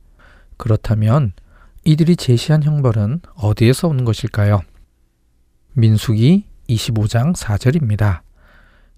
그렇다면 0.55 1.33
이들이 1.83 2.15
제시한 2.15 2.63
형벌은 2.63 3.23
어디에서 3.35 3.89
오는 3.89 4.05
것일까요? 4.05 4.61
민수기 5.73 6.45
25장 6.69 7.35
4절입니다. 7.35 8.21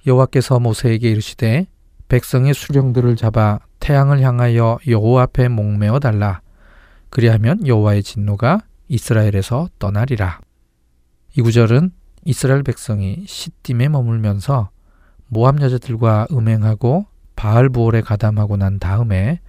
여호와께서 0.06 0.60
모세에게 0.60 1.10
이르시되 1.10 1.66
백성의 2.08 2.54
수령들을 2.54 3.16
잡아 3.16 3.58
태양을 3.80 4.22
향하여 4.22 4.78
여호와 4.88 5.24
앞에 5.24 5.48
목매어 5.48 5.98
달라 5.98 6.42
그리하면 7.10 7.66
여호와의 7.66 8.04
진노가 8.04 8.60
이스라엘에서 8.90 9.70
떠나리라. 9.80 10.40
이 11.36 11.42
구절은 11.42 11.90
이스라엘 12.26 12.62
백성이 12.62 13.26
시딤에 13.26 13.90
머물면서 13.90 14.70
모함 15.34 15.62
여자들과 15.62 16.28
음행하고 16.30 17.06
바알 17.38 17.70
부올에 17.70 18.02
가담하고 18.02 18.58
난 18.58 18.80
다음에 18.80 19.40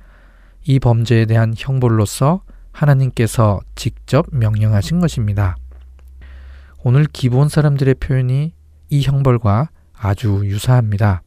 이 0.65 0.79
범죄에 0.79 1.27
대한 1.27 1.55
형벌로서 1.57 2.45
하나님께서 2.71 3.61
직접 3.75 4.27
명령하신 4.31 5.01
것입니다. 5.01 5.57
오늘 6.85 7.05
기본 7.13 7.49
사람들의 7.49 7.97
표현이 7.97 8.55
이 8.91 9.03
형벌과 9.03 9.71
아주 9.93 10.43
유사합니다. 10.45 11.23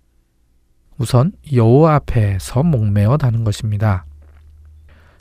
우선 1.00 1.34
여호와 1.52 1.96
앞에서 1.96 2.64
목매어 2.64 3.18
다는 3.18 3.44
것입니다. 3.44 4.06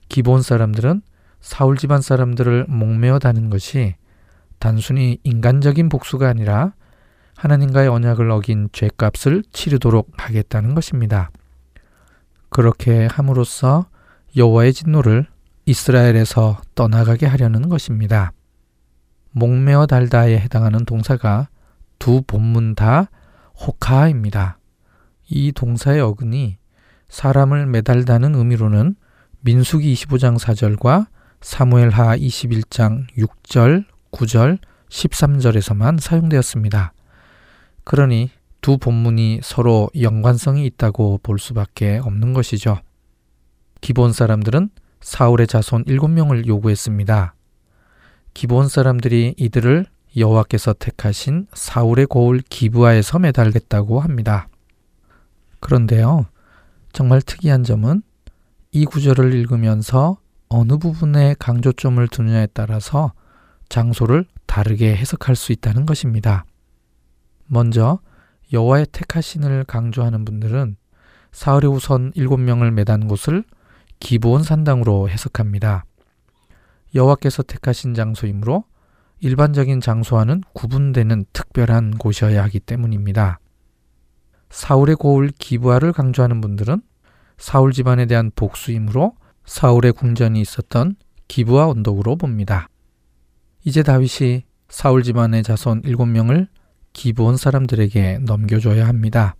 기본 0.08 0.42
사람들은 0.42 1.02
사울 1.40 1.76
집안 1.76 2.02
사람들을 2.02 2.66
목매어 2.68 3.18
다는 3.18 3.50
것이 3.50 3.96
단순히 4.60 5.18
인간적인 5.24 5.88
복수가 5.88 6.28
아니라 6.28 6.74
하나님과의 7.36 7.88
언약을 7.88 8.30
어긴 8.30 8.68
죄값을 8.72 9.42
치르도록 9.52 10.10
하겠다는 10.16 10.74
것입니다. 10.74 11.30
그렇게 12.48 13.06
함으로써 13.10 13.86
여호와의 14.36 14.72
진노를 14.72 15.26
이스라엘에서 15.66 16.60
떠나가게 16.74 17.26
하려는 17.26 17.68
것입니다. 17.68 18.32
목매어 19.32 19.86
달다에 19.86 20.38
해당하는 20.38 20.84
동사가 20.84 21.48
두 21.98 22.22
본문 22.22 22.74
다 22.74 23.10
호카입니다. 23.66 24.58
이 25.28 25.52
동사의 25.52 26.00
어근이 26.00 26.58
사람을 27.08 27.66
매달다는 27.66 28.34
의미로는 28.34 28.96
민수기 29.40 29.92
25장 29.94 30.38
4절과 30.38 31.06
사무엘하 31.40 32.16
21장 32.16 33.06
6절, 33.16 33.84
9절, 34.12 34.58
13절에서만 34.88 36.00
사용되었습니다. 36.00 36.92
그러니 37.84 38.30
두 38.60 38.78
본문이 38.78 39.40
서로 39.42 39.90
연관성이 40.00 40.64
있다고 40.66 41.20
볼 41.22 41.38
수밖에 41.38 41.98
없는 42.02 42.32
것이죠. 42.32 42.80
기본 43.80 44.12
사람들은 44.12 44.70
사울의 45.02 45.46
자손 45.46 45.84
7명을 45.84 46.46
요구했습니다. 46.46 47.34
기본 48.32 48.68
사람들이 48.68 49.34
이들을 49.36 49.86
여호와께서 50.16 50.72
택하신 50.74 51.46
사울의 51.52 52.06
고을 52.06 52.40
기부하에서 52.48 53.18
매달겠다고 53.18 54.00
합니다. 54.00 54.48
그런데요. 55.60 56.26
정말 56.92 57.20
특이한 57.20 57.64
점은 57.64 58.02
이 58.72 58.86
구절을 58.86 59.34
읽으면서 59.34 60.18
어느 60.48 60.78
부분에 60.78 61.34
강조점을 61.38 62.06
두느냐에 62.08 62.48
따라서 62.54 63.12
장소를 63.68 64.24
다르게 64.46 64.94
해석할 64.96 65.36
수 65.36 65.52
있다는 65.52 65.84
것입니다. 65.84 66.44
먼저 67.46 68.00
여호와의 68.52 68.86
택하신을 68.92 69.64
강조하는 69.64 70.24
분들은 70.24 70.76
사흘의 71.32 71.70
우선 71.70 72.12
일곱 72.14 72.38
명을 72.38 72.70
매단 72.70 73.08
곳을 73.08 73.44
기브온 74.00 74.42
산당으로 74.42 75.08
해석합니다. 75.08 75.84
여호와께서 76.94 77.42
택하신 77.42 77.94
장소이므로 77.94 78.64
일반적인 79.20 79.80
장소와는 79.80 80.42
구분되는 80.52 81.24
특별한 81.32 81.92
곳이어야 81.98 82.42
하기 82.44 82.60
때문입니다. 82.60 83.40
사울의 84.50 84.96
고을 84.96 85.30
기부하를 85.38 85.92
강조하는 85.92 86.40
분들은 86.40 86.82
사울 87.38 87.72
집안에 87.72 88.06
대한 88.06 88.30
복수이므로 88.36 89.16
사울의 89.44 89.92
궁전이 89.92 90.40
있었던 90.40 90.96
기부하 91.26 91.68
언덕으로 91.68 92.16
봅니다. 92.16 92.68
이제 93.64 93.82
다윗이 93.82 94.44
사울 94.68 95.02
집안의 95.02 95.42
자손 95.42 95.82
일곱 95.84 96.06
명을 96.06 96.48
기부온 96.94 97.36
사람들에게 97.36 98.20
넘겨줘야 98.22 98.88
합니다. 98.88 99.36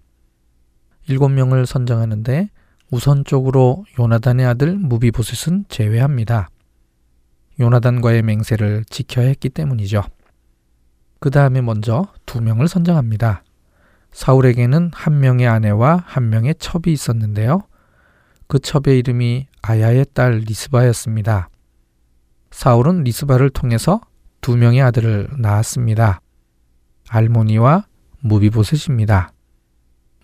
일곱 1.08 1.30
명을 1.30 1.64
선정하는데 1.64 2.50
우선적으로 2.90 3.84
요나단의 3.98 4.44
아들 4.44 4.76
무비보셋은 4.76 5.66
제외합니다. 5.68 6.50
요나단과의 7.58 8.22
맹세를 8.22 8.84
지켜야 8.90 9.28
했기 9.28 9.48
때문이죠. 9.48 10.02
그 11.20 11.30
다음에 11.30 11.62
먼저 11.62 12.06
두 12.26 12.42
명을 12.42 12.68
선정합니다. 12.68 13.42
사울에게는 14.12 14.90
한 14.92 15.20
명의 15.20 15.46
아내와 15.46 16.02
한 16.06 16.28
명의 16.28 16.54
첩이 16.58 16.92
있었는데요. 16.92 17.62
그 18.46 18.58
첩의 18.58 18.98
이름이 18.98 19.46
아야의 19.62 20.06
딸 20.12 20.38
리스바였습니다. 20.38 21.48
사울은 22.50 23.04
리스바를 23.04 23.50
통해서 23.50 24.00
두 24.40 24.56
명의 24.56 24.82
아들을 24.82 25.30
낳았습니다. 25.38 26.20
알모니와 27.08 27.86
무비보셋입니다. 28.20 29.32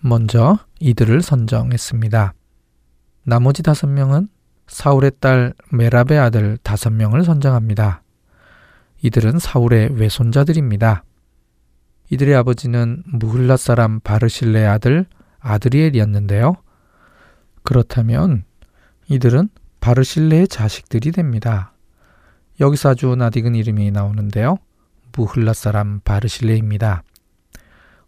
먼저 0.01 0.57
이들을 0.79 1.21
선정했습니다. 1.21 2.33
나머지 3.23 3.63
다섯 3.63 3.87
명은 3.87 4.29
사울의 4.67 5.11
딸 5.19 5.53
메랍의 5.71 6.17
아들 6.17 6.57
다섯 6.63 6.89
명을 6.91 7.23
선정합니다. 7.23 8.01
이들은 9.03 9.39
사울의 9.39 9.99
외손자들입니다. 9.99 11.03
이들의 12.09 12.35
아버지는 12.35 13.03
무흘라 13.05 13.57
사람 13.57 13.99
바르실레의 13.99 14.67
아들 14.67 15.05
아드리엘이었는데요. 15.39 16.55
그렇다면 17.63 18.43
이들은 19.07 19.49
바르실레의 19.79 20.47
자식들이 20.47 21.11
됩니다. 21.11 21.73
여기서 22.59 22.89
아주 22.89 23.15
낯익은 23.15 23.55
이름이 23.55 23.91
나오는데요. 23.91 24.57
무흘라 25.15 25.53
사람 25.53 25.99
바르실레입니다. 26.01 27.03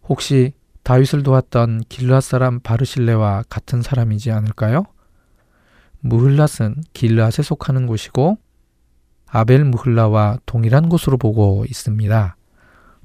혹시 0.08 0.52
다윗을 0.82 1.22
도왔던 1.22 1.84
길라 1.88 2.20
사람 2.20 2.60
바르실레와 2.60 3.44
같은 3.48 3.82
사람이지 3.82 4.30
않을까요? 4.30 4.84
무흘랏은 6.04 6.82
길앗에 6.92 7.42
속하는 7.42 7.86
곳이고 7.86 8.36
아벨 9.26 9.64
무흘라와 9.64 10.38
동일한 10.46 10.88
곳으로 10.88 11.16
보고 11.16 11.64
있습니다. 11.66 12.36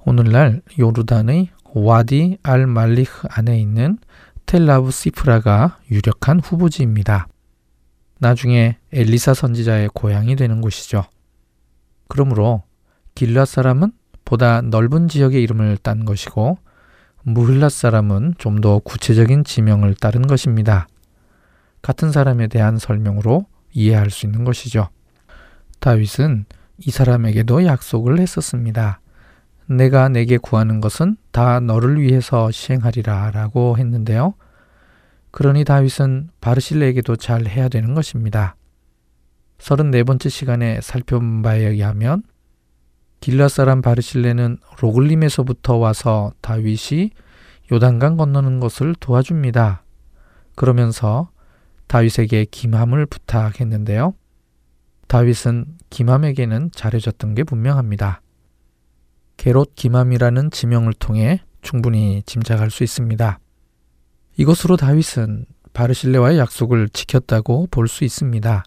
오늘날 0.06 0.62
요르단의 0.78 1.50
와디 1.74 2.40
알 2.44 2.68
말리흐 2.68 3.28
안에 3.30 3.60
있는 3.60 3.98
텔라브 4.46 4.92
시프라가 4.92 5.80
유력한 5.90 6.40
후보지입니다. 6.40 7.28
나중에 8.20 8.78
엘리사 8.92 9.34
선지자의 9.34 9.90
고향이 9.94 10.36
되는 10.36 10.60
곳이죠. 10.60 11.06
그러므로 12.08 12.64
길랏 13.20 13.48
사람은 13.48 13.92
보다 14.24 14.62
넓은 14.62 15.10
지역의 15.10 15.44
이름을 15.44 15.76
딴 15.78 16.06
것이고 16.06 16.58
무흘랏 17.28 17.70
사람은 17.70 18.36
좀 18.38 18.62
더 18.62 18.80
구체적인 18.80 19.44
지명을 19.44 19.96
따른 19.96 20.22
것입니다. 20.22 20.88
같은 21.82 22.14
사람에 22.14 22.48
대한 22.48 22.78
설명으로 22.78 23.46
이해할 23.74 24.10
수 24.10 24.26
있는 24.26 24.46
것이죠. 24.46 24.88
다윗은 25.80 26.46
이 26.78 26.92
사람에게도 26.92 27.66
약속을 27.66 28.20
했었습니다. 28.20 29.02
내가 29.66 30.08
내게 30.08 30.38
구하는 30.38 30.80
것은 30.80 31.18
다 31.32 31.60
너를 31.60 32.00
위해서 32.00 32.52
시행하리라 32.52 33.32
라고 33.32 33.78
했는데요. 33.78 34.34
그러니 35.32 35.66
다윗은 35.66 36.30
바르실레에게도 36.40 37.18
잘 37.18 37.48
해야 37.48 37.68
되는 37.68 37.94
것입니다. 37.94 38.56
34번째 39.58 40.30
시간에 40.30 40.80
살펴본 40.82 41.42
바에 41.42 41.66
의하면 41.66 42.24
길라 43.20 43.48
사람 43.48 43.82
바르실레는 43.82 44.58
로글림에서부터 44.80 45.76
와서 45.76 46.32
다윗이 46.42 47.12
요단강 47.72 48.18
건너는 48.18 48.60
것을 48.60 48.96
도와줍니다. 49.00 49.84
그러면서 50.56 51.30
다윗에게 51.88 52.46
김함을 52.46 53.06
부탁했는데요. 53.06 54.14
다윗은 55.08 55.66
김함에게는 55.90 56.72
잘해줬던 56.74 57.36
게 57.36 57.44
분명합니다. 57.44 58.22
게롯 59.38 59.74
김함이라는 59.76 60.52
지명을 60.52 60.94
통해 60.94 61.42
충분히 61.62 62.24
짐작할 62.26 62.70
수 62.70 62.84
있습니다. 62.84 63.40
이것으로 64.38 64.78
다윗은 64.78 65.46
바르실레와의 65.74 66.38
약속을 66.38 66.90
지켰다고 66.90 67.68
볼 67.72 67.88
수 67.88 68.04
있습니다. 68.04 68.64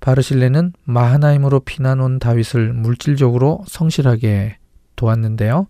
바르실레는 0.00 0.72
마하나임으로 0.84 1.60
피난 1.60 2.00
온 2.00 2.18
다윗을 2.18 2.72
물질적으로 2.72 3.64
성실하게 3.68 4.58
도왔는데요. 4.96 5.66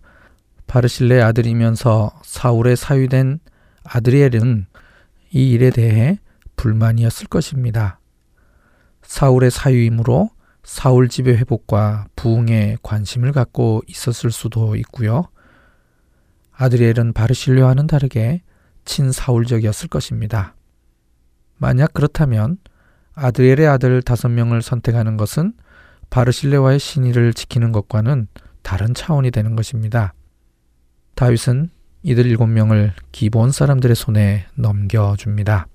바르실레 0.67 1.21
아들이면서 1.21 2.11
사울의 2.23 2.77
사위된 2.77 3.39
아드리엘은 3.83 4.67
이 5.31 5.51
일에 5.51 5.69
대해 5.69 6.19
불만이었을 6.55 7.27
것입니다. 7.27 7.99
사울의 9.03 9.51
사위이므로 9.51 10.29
사울 10.63 11.09
집의 11.09 11.37
회복과 11.37 12.07
부흥에 12.15 12.77
관심을 12.83 13.31
갖고 13.31 13.81
있었을 13.87 14.31
수도 14.31 14.75
있고요. 14.77 15.27
아드리엘은 16.53 17.13
바르실레와는 17.13 17.87
다르게 17.87 18.43
친사울적이었을 18.85 19.89
것입니다. 19.89 20.55
만약 21.57 21.93
그렇다면 21.93 22.57
아드리엘의 23.13 23.67
아들 23.67 24.01
다섯 24.01 24.29
명을 24.29 24.61
선택하는 24.61 25.17
것은 25.17 25.53
바르실레와의 26.09 26.79
신의를 26.79 27.33
지키는 27.33 27.71
것과는 27.71 28.27
다른 28.61 28.93
차원이 28.93 29.31
되는 29.31 29.55
것입니다. 29.55 30.13
다윗은 31.15 31.69
이들 32.03 32.25
일곱 32.25 32.47
명을 32.47 32.93
기본 33.11 33.51
사람들의 33.51 33.95
손에 33.95 34.45
넘겨줍니다. 34.55 35.67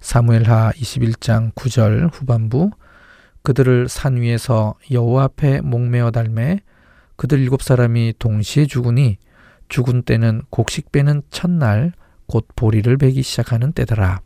사무엘하 0.00 0.72
21장 0.72 1.54
9절 1.54 2.10
후반부 2.12 2.70
그들을 3.42 3.88
산 3.88 4.16
위에서 4.16 4.74
여호와 4.90 5.24
앞에 5.24 5.60
목매어 5.60 6.10
달매 6.10 6.60
그들 7.16 7.40
일곱 7.40 7.62
사람이 7.62 8.14
동시에 8.18 8.66
죽으니 8.66 9.18
죽은 9.68 10.02
때는 10.02 10.42
곡식 10.50 10.92
빼는 10.92 11.22
첫날 11.30 11.92
곧 12.26 12.46
보리를 12.54 12.96
베기 12.96 13.22
시작하는 13.22 13.72
때더라. 13.72 14.20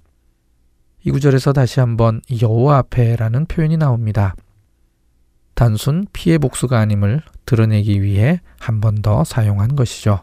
이 1.05 1.11
구절에서 1.11 1.53
다시 1.53 1.81
한번 1.81 2.21
여호와 2.41 2.79
앞에라는 2.79 3.47
표현이 3.47 3.77
나옵니다. 3.77 4.35
단순 5.55 6.07
피해 6.13 6.39
복수가 6.39 6.79
아님을 6.79 7.23
드러내기 7.45 8.03
위해 8.03 8.41
한 8.59 8.81
번 8.81 9.03
더 9.03 9.25
사용한 9.25 9.77
것이죠. 9.77 10.23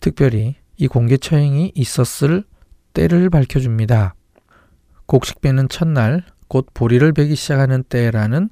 특별히 0.00 0.56
이 0.76 0.88
공개 0.88 1.16
처형이 1.16 1.72
있었을 1.74 2.44
때를 2.92 3.30
밝혀줍니다. 3.30 4.14
곡식 5.06 5.40
빼는 5.40 5.68
첫날 5.68 6.24
곧 6.48 6.66
보리를 6.74 7.12
베기 7.12 7.34
시작하는 7.36 7.82
때라는 7.84 8.50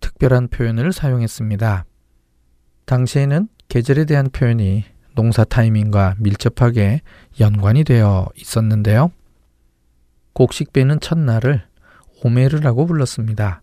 특별한 0.00 0.48
표현을 0.48 0.92
사용했습니다. 0.92 1.84
당시에는 2.86 3.48
계절에 3.68 4.04
대한 4.04 4.28
표현이 4.30 4.84
농사 5.14 5.44
타이밍과 5.44 6.16
밀접하게 6.18 7.02
연관이 7.40 7.84
되어 7.84 8.28
있었는데요. 8.36 9.10
곡식 10.32 10.72
빼는 10.72 11.00
첫날을 11.00 11.62
오메르라고 12.24 12.86
불렀습니다. 12.86 13.62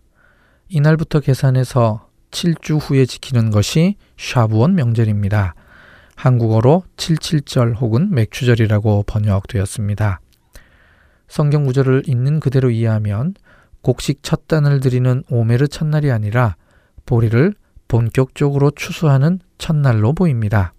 이날부터 0.67 1.19
계산해서 1.19 2.09
7주 2.31 2.79
후에 2.81 3.05
지키는 3.05 3.49
것이 3.49 3.95
샤브원 4.17 4.75
명절입니다. 4.75 5.55
한국어로 6.15 6.83
77절 6.97 7.79
혹은 7.79 8.11
맥추절이라고 8.11 9.03
번역되었습니다. 9.07 10.19
성경 11.27 11.65
구절을 11.65 12.03
있는 12.07 12.39
그대로 12.39 12.69
이해하면 12.69 13.35
곡식 13.81 14.19
첫 14.21 14.47
단을 14.47 14.79
드리는 14.81 15.23
오메르 15.29 15.69
첫날이 15.69 16.11
아니라 16.11 16.55
보리를 17.05 17.53
본격적으로 17.87 18.71
추수하는 18.71 19.39
첫날로 19.57 20.13
보입니다. 20.13 20.73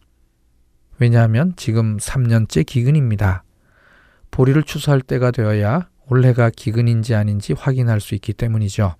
왜냐하면 0.98 1.54
지금 1.56 1.96
3년째 1.96 2.66
기근입니다. 2.66 3.42
보리를 4.30 4.62
추수할 4.62 5.00
때가 5.00 5.30
되어야 5.30 5.88
올해가 6.08 6.50
기근인지 6.50 7.14
아닌지 7.14 7.52
확인할 7.52 8.00
수 8.00 8.14
있기 8.14 8.32
때문이죠. 8.32 8.96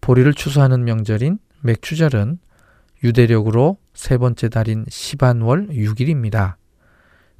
보리를 0.00 0.32
추수하는 0.34 0.84
명절인 0.84 1.38
맥추절은 1.62 2.38
유대력으로 3.04 3.78
세 3.94 4.18
번째 4.18 4.48
달인 4.48 4.84
시반월 4.88 5.68
6일입니다. 5.68 6.54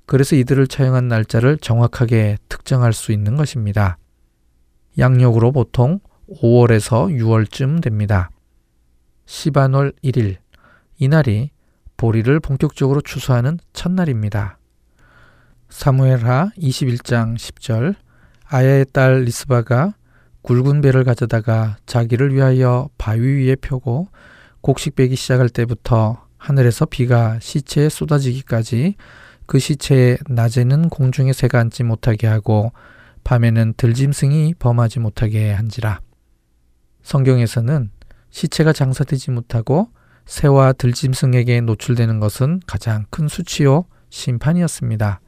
그래서 0.07 0.37
이들을 0.37 0.67
처형한 0.67 1.09
날짜를 1.09 1.59
정확하게 1.59 2.39
특정할 2.49 2.93
수 2.93 3.13
있는 3.13 3.37
것입니다. 3.37 3.99
양력으로 4.99 5.53
보통 5.53 6.01
5월에서 6.29 7.09
6월쯤 7.17 7.83
됩니다. 7.83 8.31
시반월 9.27 9.93
1일, 10.05 10.37
이날이 10.99 11.51
보리를 11.97 12.39
본격적으로 12.41 13.01
추수하는 13.01 13.59
첫날입니다. 13.73 14.59
사무엘하 15.73 16.51
21장 16.59 17.35
10절 17.35 17.95
아야의 18.45 18.87
딸 18.93 19.23
리스바가 19.23 19.95
굵은 20.43 20.83
배를 20.83 21.03
가져다가 21.03 21.79
자기를 21.87 22.35
위하여 22.35 22.91
바위 22.99 23.47
위에 23.47 23.57
펴고 23.57 24.09
곡식 24.61 24.95
베기 24.95 25.17
시작할 25.17 25.49
때부터 25.49 26.25
하늘에서 26.37 26.85
비가 26.85 27.39
시체에 27.41 27.89
쏟아지기까지 27.89 28.97
그 29.47 29.59
시체에 29.59 30.19
낮에는 30.29 30.91
공중에 30.91 31.33
새가 31.33 31.59
앉지 31.59 31.85
못하게 31.85 32.27
하고 32.27 32.73
밤에는 33.25 33.75
들짐승이 33.77 34.55
범하지 34.59 35.01
못하게 35.01 35.53
한지라. 35.53 36.01
성경에서는 37.03 37.91
시체가 38.31 38.75
장사되지 38.75 39.31
못하고 39.31 39.89
새와 40.27 40.75
들짐승에게 40.75 41.63
노출되는 41.63 42.21
것은 42.21 42.61
가장 42.67 43.07
큰 43.11 43.27
수치요 43.27 43.87
심판이었습니다. 44.11 45.21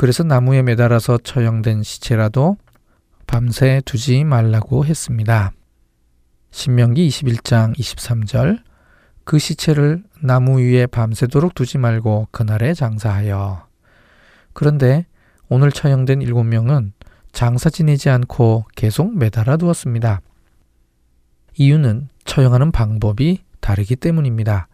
그래서 0.00 0.22
나무에 0.22 0.62
매달아서 0.62 1.18
처형된 1.18 1.82
시체라도 1.82 2.56
밤새 3.26 3.82
두지 3.84 4.24
말라고 4.24 4.86
했습니다. 4.86 5.52
신명기 6.52 7.06
21장 7.06 7.76
23절 7.76 8.62
그 9.24 9.38
시체를 9.38 10.02
나무 10.22 10.58
위에 10.58 10.86
밤새도록 10.86 11.54
두지 11.54 11.76
말고 11.76 12.28
그날에 12.30 12.72
장사하여. 12.72 13.66
그런데 14.54 15.04
오늘 15.50 15.70
처형된 15.70 16.22
일곱 16.22 16.44
명은 16.44 16.94
장사 17.32 17.68
지내지 17.68 18.08
않고 18.08 18.64
계속 18.74 19.14
매달아 19.14 19.58
두었습니다. 19.58 20.22
이유는 21.58 22.08
처형하는 22.24 22.72
방법이 22.72 23.42
다르기 23.60 23.96
때문입니다. 23.96 24.66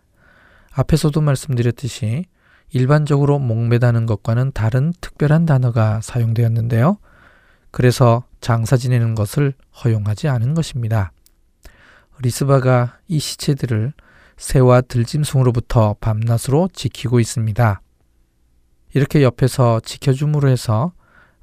앞에서도 0.71 1.21
말씀드렸듯이 1.21 2.27
일반적으로 2.71 3.39
목매다는 3.39 4.07
것과는 4.07 4.53
다른 4.53 4.93
특별한 5.01 5.47
단어가 5.47 6.01
사용되었는데요. 6.01 6.99
그래서 7.71 8.25
장사 8.41 8.77
지내는 8.77 9.15
것을 9.15 9.55
허용하지 9.85 10.29
않은 10.29 10.55
것입니다. 10.55 11.13
리스바가 12.23 12.99
이 13.09 13.19
시체들을 13.19 13.93
새와 14.37 14.83
들짐승으로부터 14.83 15.97
밤낮으로 16.01 16.69
지키고 16.73 17.21
있습니다. 17.21 17.81
이렇게 18.95 19.23
옆에서 19.23 19.81
지켜줌으로 19.81 20.49
해서 20.49 20.93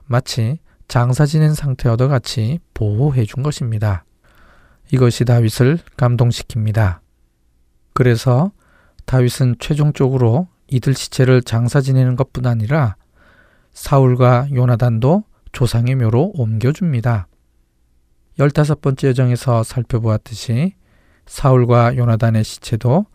마치 0.06 0.60
장사 0.88 1.26
지낸 1.26 1.54
상태와도 1.54 2.08
같이 2.10 2.60
보호해 2.74 3.26
준 3.26 3.44
것입니다. 3.44 4.06
이것이 4.92 5.26
다윗을 5.26 5.80
감동시킵니다. 5.98 7.00
그래서 7.94 8.52
다윗은 9.06 9.56
최종적으로 9.60 10.48
이들 10.74 10.96
시체를 10.96 11.44
장사 11.44 11.82
지내는 11.82 12.16
것뿐 12.16 12.48
아니라 12.48 12.96
사울과 13.74 14.48
요나단도 14.52 15.24
조상의 15.52 15.94
묘로 15.96 16.32
옮겨줍니다. 16.34 17.28
열다섯 18.40 18.82
번째 18.82 19.10
여정에서 19.10 19.62
살펴보았듯이 19.62 20.74
사울과 21.28 21.96
요나단의 21.96 22.44
시체도 22.44 23.06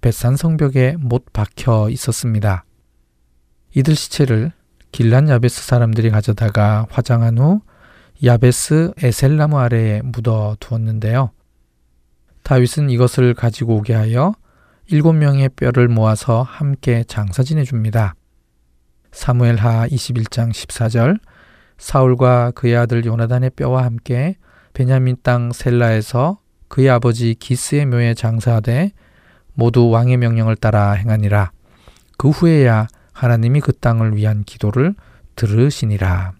벳산 0.00 0.36
성벽에 0.36 0.94
못 0.96 1.32
박혀 1.32 1.88
있었습니다. 1.90 2.64
이들 3.74 3.96
시체를 3.96 4.52
길란 4.92 5.28
야베스 5.28 5.66
사람들이 5.66 6.10
가져다가 6.10 6.86
화장한 6.88 7.38
후 7.38 7.62
야베스 8.24 8.92
에셀나무 9.02 9.58
아래에 9.58 10.02
묻어 10.02 10.56
두었는데요. 10.60 11.32
다윗은 12.44 12.90
이것을 12.90 13.34
가지고 13.34 13.78
오게 13.78 13.94
하여 13.94 14.34
일곱 14.90 15.12
명의 15.12 15.50
뼈를 15.50 15.86
모아서 15.86 16.42
함께 16.42 17.04
장사 17.06 17.42
지내줍니다. 17.42 18.14
사무엘하 19.12 19.86
21장 19.88 20.50
14절 20.50 21.18
사울과 21.76 22.52
그의 22.52 22.74
아들 22.74 23.04
요나단의 23.04 23.50
뼈와 23.50 23.84
함께 23.84 24.36
베냐민 24.72 25.16
땅 25.22 25.52
셀라에서 25.52 26.38
그의 26.68 26.88
아버지 26.88 27.34
기스의 27.34 27.84
묘에 27.84 28.14
장사하되 28.14 28.92
모두 29.52 29.90
왕의 29.90 30.16
명령을 30.16 30.56
따라 30.56 30.92
행하니라. 30.92 31.52
그 32.16 32.30
후에야 32.30 32.86
하나님이 33.12 33.60
그 33.60 33.72
땅을 33.72 34.16
위한 34.16 34.42
기도를 34.42 34.94
들으시니라. 35.36 36.32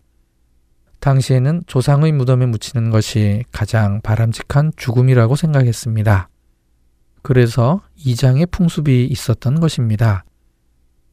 당시에는 1.01 1.65
조상의 1.67 2.13
무덤에 2.13 2.47
묻히는 2.47 2.89
것이 2.89 3.45
가장 3.53 4.01
바람직한 4.01 4.73
죽음이라고 4.77 5.37
생각했습니다. 5.37 6.31
그래서 7.23 7.83
이장의 7.97 8.47
풍습이 8.47 9.07
있었던 9.07 9.61
것입니다. 9.61 10.25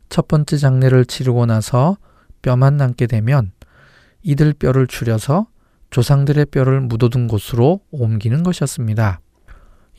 첫 0.10 0.28
번째 0.28 0.58
장례를 0.58 1.06
치르고 1.06 1.45
나서 1.45 1.97
뼈만 2.41 2.78
남게 2.78 3.08
되면 3.08 3.51
이들 4.22 4.53
뼈를 4.53 4.88
추려서 4.88 5.47
조상들의 5.89 6.47
뼈를 6.47 6.82
묻어둔 6.82 7.28
곳으로 7.28 7.82
옮기는 7.91 8.43
것이었습니다. 8.43 9.20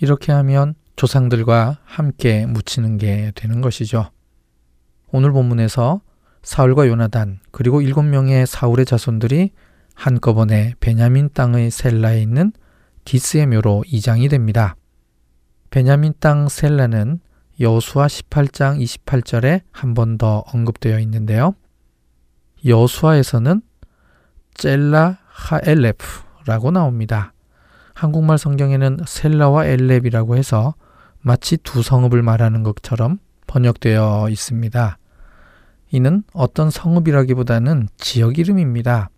이렇게 0.01 0.33
하면 0.33 0.75
조상들과 0.97 1.79
함께 1.85 2.47
묻히는 2.47 2.99
게 2.99 3.33
되는 3.35 3.61
것이죠. 3.61 4.11
오늘 5.13 5.33
본문에서 5.33 6.01
사울과 6.43 6.89
요나단 6.89 7.41
그리고 7.51 7.83
일곱 7.83 8.03
명의 8.03 8.47
사울의 8.47 8.87
자손들이 8.87 9.51
한꺼번에 9.95 10.75
베냐민 10.81 11.31
땅의 11.33 11.71
셀라에 11.71 12.21
있는 12.21 12.53
기스의 13.05 13.47
묘로 13.47 13.85
이장이 13.87 14.29
됩니다. 14.29 14.77
베냐민 15.71 16.15
땅 16.21 16.49
셀라는 16.49 17.21
여수와 17.61 18.07
18장 18.07 18.81
28절에 18.83 19.63
한 19.73 19.95
번 19.95 20.19
더 20.19 20.45
언급되어 20.53 20.99
있는데요. 21.01 21.55
여수아에서는 22.65 23.63
젤라 24.55 25.19
하엘레프라고 25.27 26.71
나옵니다. 26.71 27.33
한국말 27.95 28.39
성경에는 28.39 29.01
셀라와 29.07 29.67
엘렙이라고 29.67 30.37
해서 30.37 30.75
마치 31.21 31.57
두 31.57 31.83
성읍을 31.83 32.23
말하는 32.23 32.63
것처럼 32.63 33.19
번역되어 33.47 34.29
있습니다. 34.31 34.99
이는 35.93 36.23
어떤 36.33 36.71
성읍이라기보다는 36.71 37.89
지역 37.97 38.39
이름입니다. 38.39 39.11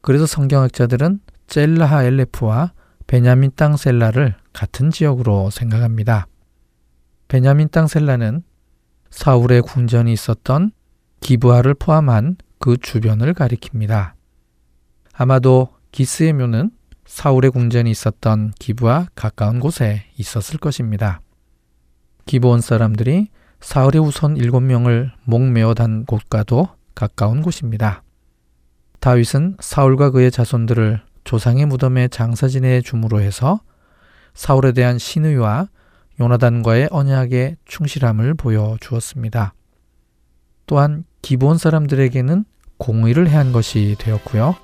그래서 0.00 0.26
성경학자들은 0.26 1.20
젤라하 1.46 2.04
엘레프와 2.04 2.72
베냐민 3.06 3.52
땅 3.54 3.76
셀라를 3.76 4.34
같은 4.54 4.90
지역으로 4.90 5.50
생각합니다. 5.50 6.26
베냐민 7.28 7.68
땅 7.68 7.86
셀라는 7.86 8.42
사울의 9.10 9.62
궁전이 9.62 10.10
있었던 10.12 10.70
기브아를 11.20 11.74
포함한 11.74 12.36
그 12.58 12.78
주변을 12.78 13.34
가리킵니다. 13.34 14.12
아마도 15.12 15.68
기스의 15.92 16.32
묘는 16.32 16.70
사울의 17.04 17.50
궁전이 17.50 17.90
있었던 17.90 18.52
기브와 18.58 19.08
가까운 19.14 19.60
곳에 19.60 20.06
있었을 20.16 20.58
것입니다. 20.58 21.20
기브온 22.26 22.60
사람들이 22.60 23.28
사울의 23.60 24.00
우선 24.00 24.36
일곱 24.36 24.60
명을 24.60 25.12
목매어 25.24 25.74
단 25.74 26.04
곳과도 26.04 26.68
가까운 26.94 27.42
곳입니다. 27.42 28.02
다윗은 29.00 29.56
사울과 29.60 30.10
그의 30.10 30.30
자손들을 30.30 31.02
조상의 31.24 31.66
무덤에 31.66 32.08
장사 32.08 32.48
지내 32.48 32.80
줌으로 32.80 33.20
해서 33.20 33.60
사울에 34.34 34.72
대한 34.72 34.98
신의와 34.98 35.68
요나단과의 36.20 36.88
언약에 36.90 37.56
충실함을 37.64 38.34
보여 38.34 38.76
주었습니다. 38.80 39.54
또한 40.66 41.04
기본 41.22 41.58
사람들에게는 41.58 42.44
공의를 42.78 43.28
해한 43.28 43.52
것이 43.52 43.96
되었고요. 43.98 44.56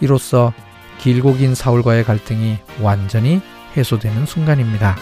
이로써 0.00 0.52
길고 0.98 1.34
긴 1.34 1.54
사울과의 1.54 2.04
갈등이 2.04 2.58
완전히 2.82 3.40
해소되는 3.76 4.26
순간입니다. 4.26 4.96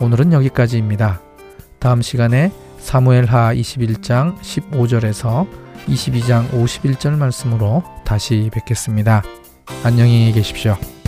오늘은 0.00 0.32
여기까지입니다. 0.32 1.20
다음 1.78 2.02
시간에 2.02 2.52
사무엘하 2.78 3.54
21장 3.54 4.38
15절에서 4.38 5.46
22장 5.86 6.48
51절 6.50 7.16
말씀으로 7.16 7.82
다시 8.04 8.50
뵙겠습니다. 8.52 9.22
안녕히 9.84 10.32
계십시오. 10.32 10.99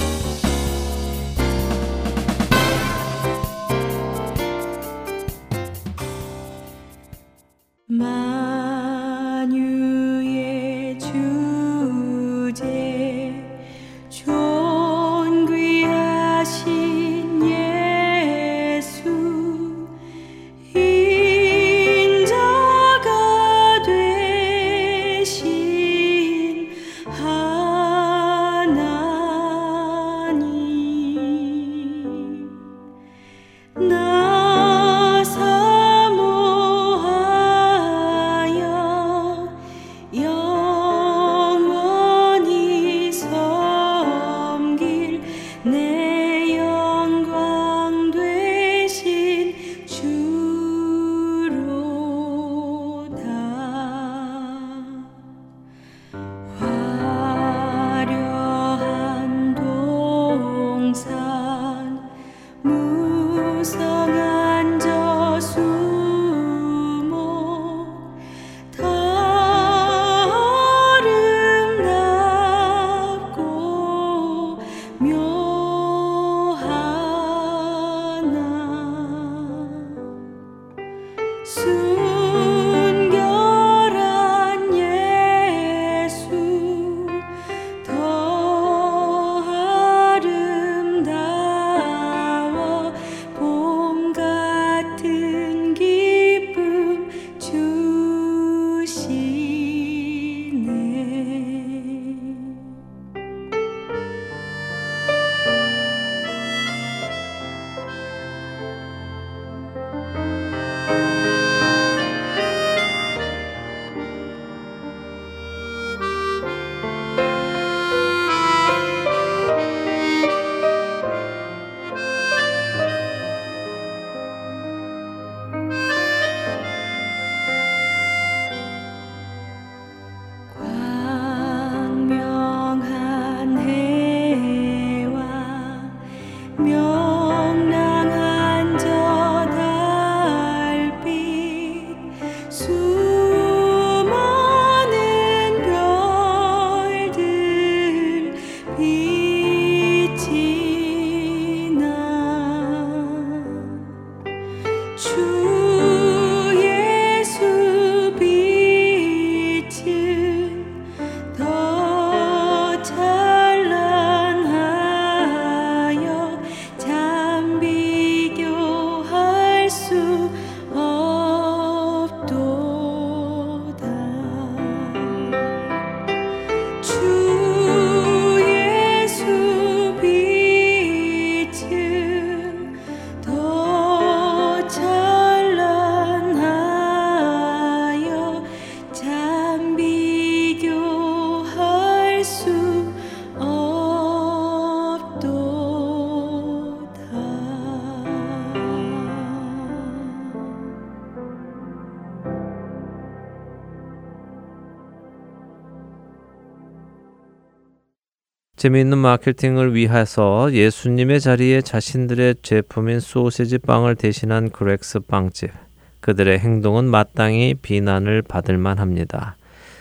재미있는 208.62 208.96
마케팅을 208.98 209.74
위해서 209.74 210.52
예수님의 210.52 211.20
자리에 211.20 211.62
자신들의 211.62 212.36
제품인 212.42 213.00
소시지 213.00 213.58
빵을 213.58 213.96
대신한 213.96 214.50
그렉스 214.50 215.00
빵집. 215.00 215.50
그들의 215.98 216.38
행동은 216.38 216.84
마땅히 216.84 217.56
비난을 217.60 218.22
받을 218.22 218.58
만합니다. 218.58 219.34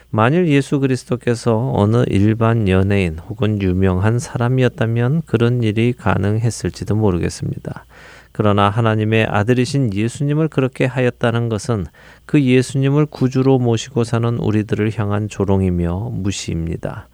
만일 0.09 0.47
예수 0.47 0.79
그리스도께서 0.79 1.73
어느 1.75 2.05
일반 2.07 2.67
연예인 2.67 3.19
혹은 3.19 3.61
유명한 3.61 4.17
사람이었다면 4.17 5.21
그런 5.27 5.61
일이 5.61 5.93
가능했을지도 5.95 6.95
모르겠습니다. 6.95 7.85
그러나 8.31 8.71
하나님의 8.71 9.27
아들이신 9.27 9.93
예수님을 9.93 10.47
그렇게 10.47 10.85
하였다는 10.85 11.49
것은 11.49 11.85
그 12.25 12.41
예수님을 12.41 13.05
구주로 13.05 13.59
모시고 13.59 14.05
사는 14.05 14.39
우리들을 14.39 14.91
향한 14.97 15.29
조롱이며 15.29 16.13
무시입니다. 16.13 17.09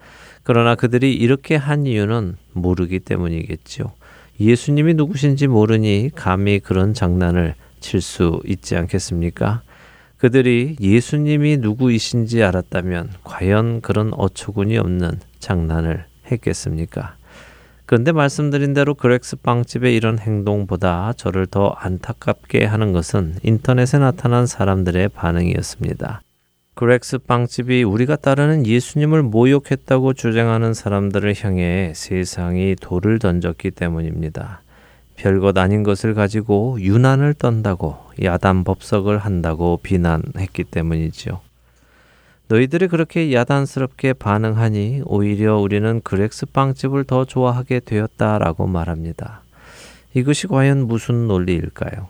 그러나 0.48 0.76
그들이 0.76 1.12
이렇게 1.12 1.56
한 1.56 1.84
이유는 1.84 2.36
모르기 2.54 3.00
때문이겠지요. 3.00 3.92
예수님이 4.40 4.94
누구신지 4.94 5.46
모르니 5.46 6.10
감히 6.14 6.58
그런 6.58 6.94
장난을 6.94 7.54
칠 7.80 8.00
수 8.00 8.40
있지 8.46 8.74
않겠습니까? 8.74 9.60
그들이 10.16 10.76
예수님이 10.80 11.58
누구이신지 11.58 12.42
알았다면 12.42 13.10
과연 13.24 13.82
그런 13.82 14.14
어처구니 14.14 14.78
없는 14.78 15.20
장난을 15.38 16.06
했겠습니까? 16.32 17.16
그런데 17.84 18.12
말씀드린 18.12 18.72
대로 18.72 18.94
그렉스 18.94 19.36
빵집의 19.42 19.94
이런 19.94 20.18
행동보다 20.18 21.12
저를 21.18 21.46
더 21.46 21.76
안타깝게 21.78 22.64
하는 22.64 22.94
것은 22.94 23.34
인터넷에 23.42 23.98
나타난 23.98 24.46
사람들의 24.46 25.10
반응이었습니다. 25.10 26.22
그렉스 26.78 27.18
빵집이 27.18 27.82
우리가 27.82 28.14
따르는 28.14 28.64
예수님을 28.64 29.24
모욕했다고 29.24 30.12
주장하는 30.12 30.74
사람들을 30.74 31.34
향해 31.42 31.92
세상이 31.92 32.76
돌을 32.80 33.18
던졌기 33.18 33.72
때문입니다. 33.72 34.62
별것 35.16 35.58
아닌 35.58 35.82
것을 35.82 36.14
가지고 36.14 36.76
유난을 36.80 37.34
떤다고 37.34 37.96
야단 38.22 38.62
법석을 38.62 39.18
한다고 39.18 39.80
비난했기 39.82 40.62
때문이지요. 40.70 41.40
너희들이 42.46 42.86
그렇게 42.86 43.32
야단스럽게 43.32 44.12
반응하니 44.12 45.02
오히려 45.04 45.58
우리는 45.58 46.00
그렉스 46.04 46.46
빵집을 46.46 47.02
더 47.06 47.24
좋아하게 47.24 47.80
되었다라고 47.80 48.68
말합니다. 48.68 49.42
이것이 50.14 50.46
과연 50.46 50.86
무슨 50.86 51.26
논리일까요? 51.26 52.06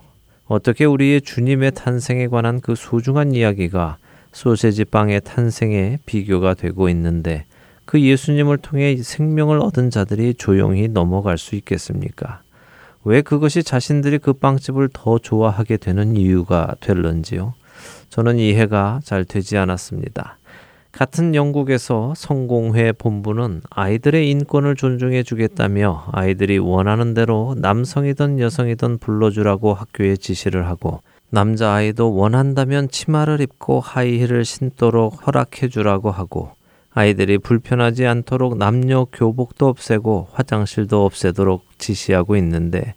어떻게 0.47 0.85
우리의 0.85 1.23
주님의 1.23 1.73
탄생에 1.73 2.27
관한 2.27 2.61
그 2.61 2.75
소중한 2.75 3.33
이야기가 3.33 3.97
소세지 4.33 4.85
빵의 4.85 5.23
탄생에 5.23 5.99
비교가 6.07 6.55
되고 6.55 6.89
있는데 6.89 7.45
그 7.85 8.01
예수님을 8.01 8.59
통해 8.59 8.97
생명을 8.97 9.61
얻은 9.61 9.91
자들이 9.91 10.35
조용히 10.35 10.89
넘어갈 10.89 11.39
수 11.39 11.55
있겠습니까? 11.55 12.43
왜 13.05 13.23
그것이 13.23 13.63
자신들이 13.63 14.19
그 14.19 14.35
빵집을 14.35 14.91
더 14.93 15.19
좋아하게 15.19 15.79
되는 15.79 16.17
이유가 16.17 16.75
될런지요? 16.81 17.55
저는 18.11 18.39
이해가 18.39 19.01
잘 19.03 19.25
되지 19.25 19.57
않았습니다. 19.57 20.37
같은 20.93 21.35
영국에서 21.35 22.13
성공회 22.17 22.93
본부는 22.93 23.63
아이들의 23.71 24.29
인권을 24.31 24.75
존중해 24.75 25.23
주겠다며 25.23 26.09
아이들이 26.13 26.59
원하는 26.59 27.15
대로 27.15 27.55
남성이든 27.59 28.41
여성이든 28.41 28.99
불러주라고 28.99 29.75
학교에 29.75 30.17
지시를 30.17 30.67
하고 30.67 31.01
남자아이도 31.31 32.15
원한다면 32.15 32.89
치마를 32.89 33.41
입고 33.41 33.81
하이힐을 33.81 34.45
신도록 34.45 35.27
허락해 35.27 35.69
주라고 35.69 36.11
하고 36.11 36.53
아이들이 36.93 37.39
불편하지 37.39 38.07
않도록 38.07 38.57
남녀 38.57 39.05
교복도 39.05 39.69
없애고 39.69 40.29
화장실도 40.33 41.05
없애도록 41.05 41.65
지시하고 41.79 42.37
있는데 42.37 42.95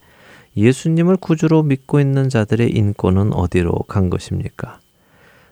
예수님을 0.55 1.17
구주로 1.17 1.63
믿고 1.63 1.99
있는 1.99 2.29
자들의 2.29 2.71
인권은 2.71 3.33
어디로 3.33 3.71
간 3.87 4.09
것입니까? 4.09 4.79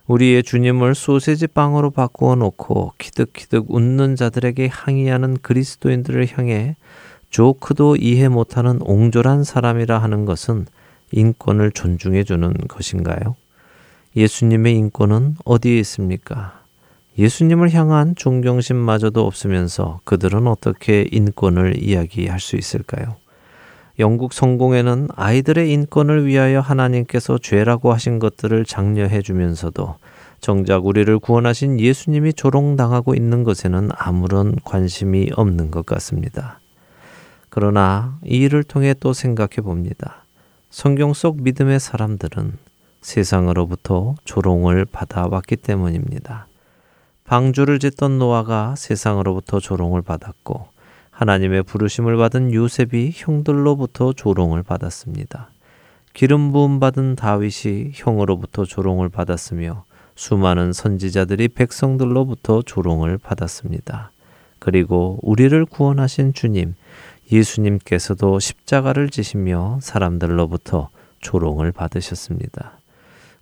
우리의 0.07 0.41
주님을 0.43 0.95
소세지 0.95 1.47
빵으로 1.47 1.91
바꾸어 1.91 2.35
놓고 2.35 2.93
키득키득 2.97 3.65
웃는 3.69 4.15
자들에게 4.15 4.67
항의하는 4.67 5.37
그리스도인들을 5.41 6.27
향해 6.35 6.75
조크도 7.29 7.97
이해 7.97 8.27
못하는 8.27 8.79
옹졸한 8.81 9.43
사람이라 9.43 9.99
하는 9.99 10.25
것은 10.25 10.65
인권을 11.11 11.71
존중해 11.71 12.23
주는 12.23 12.53
것인가요? 12.67 13.35
예수님의 14.15 14.75
인권은 14.75 15.37
어디에 15.45 15.79
있습니까? 15.79 16.59
예수님을 17.17 17.73
향한 17.73 18.15
존경심마저도 18.15 19.25
없으면서 19.25 19.99
그들은 20.05 20.47
어떻게 20.47 21.07
인권을 21.11 21.83
이야기할 21.83 22.39
수 22.39 22.55
있을까요? 22.55 23.17
영국 23.99 24.31
성공에는 24.31 25.09
아이들의 25.15 25.71
인권을 25.73 26.25
위하여 26.25 26.61
하나님께서 26.61 27.37
죄라고 27.37 27.91
하신 27.91 28.19
것들을 28.19 28.63
장려해 28.63 29.21
주면서도 29.21 29.95
정작 30.39 30.85
우리를 30.85 31.19
구원하신 31.19 31.81
예수님이 31.81 32.31
조롱당하고 32.33 33.13
있는 33.13 33.43
것에는 33.43 33.89
아무런 33.93 34.55
관심이 34.63 35.31
없는 35.35 35.71
것 35.71 35.85
같습니다. 35.85 36.61
그러나 37.49 38.17
이 38.23 38.37
일을 38.37 38.63
통해 38.63 38.95
또 38.97 39.11
생각해 39.11 39.57
봅니다. 39.61 40.23
성경 40.69 41.13
속 41.13 41.41
믿음의 41.41 41.79
사람들은 41.79 42.53
세상으로부터 43.01 44.15
조롱을 44.23 44.85
받아왔기 44.85 45.55
때문입니다. 45.55 46.47
방주를 47.23 47.79
짓던 47.79 48.19
노아가 48.19 48.75
세상으로부터 48.77 49.59
조롱을 49.59 50.03
받았고 50.03 50.67
하나님의 51.09 51.63
부르심을 51.63 52.17
받은 52.17 52.53
요셉이 52.53 53.13
형들로부터 53.15 54.13
조롱을 54.13 54.61
받았습니다. 54.61 55.49
기름 56.13 56.51
부음 56.51 56.79
받은 56.79 57.15
다윗이 57.15 57.91
형으로부터 57.93 58.65
조롱을 58.65 59.09
받았으며 59.09 59.85
수많은 60.15 60.71
선지자들이 60.73 61.47
백성들로부터 61.49 62.61
조롱을 62.61 63.17
받았습니다. 63.17 64.11
그리고 64.59 65.17
우리를 65.23 65.65
구원하신 65.65 66.33
주님 66.33 66.75
예수님께서도 67.31 68.39
십자가를 68.39 69.09
지시며 69.09 69.79
사람들로부터 69.81 70.89
조롱을 71.19 71.71
받으셨습니다. 71.71 72.79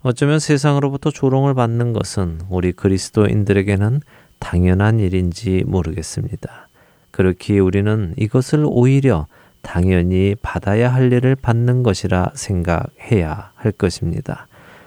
어쩌면 0.00 0.38
세상으로부터 0.38 1.10
조롱을 1.10 1.54
받는 1.54 1.92
것은 1.92 2.40
우리 2.48 2.72
그리스도인들에게는 2.72 4.00
당연한 4.38 5.00
일인지 5.00 5.64
모르겠습니다. 5.66 6.68
그렇기에 7.10 7.58
우리는 7.58 8.14
이것을 8.16 8.64
오히려 8.66 9.26
당연히 9.62 10.36
받아야 10.40 10.92
할 10.92 11.12
일을 11.12 11.34
받는 11.34 11.82
것이라 11.82 12.32
생각해야 12.34 13.50
할 13.54 13.72
것입니다. 13.72 14.46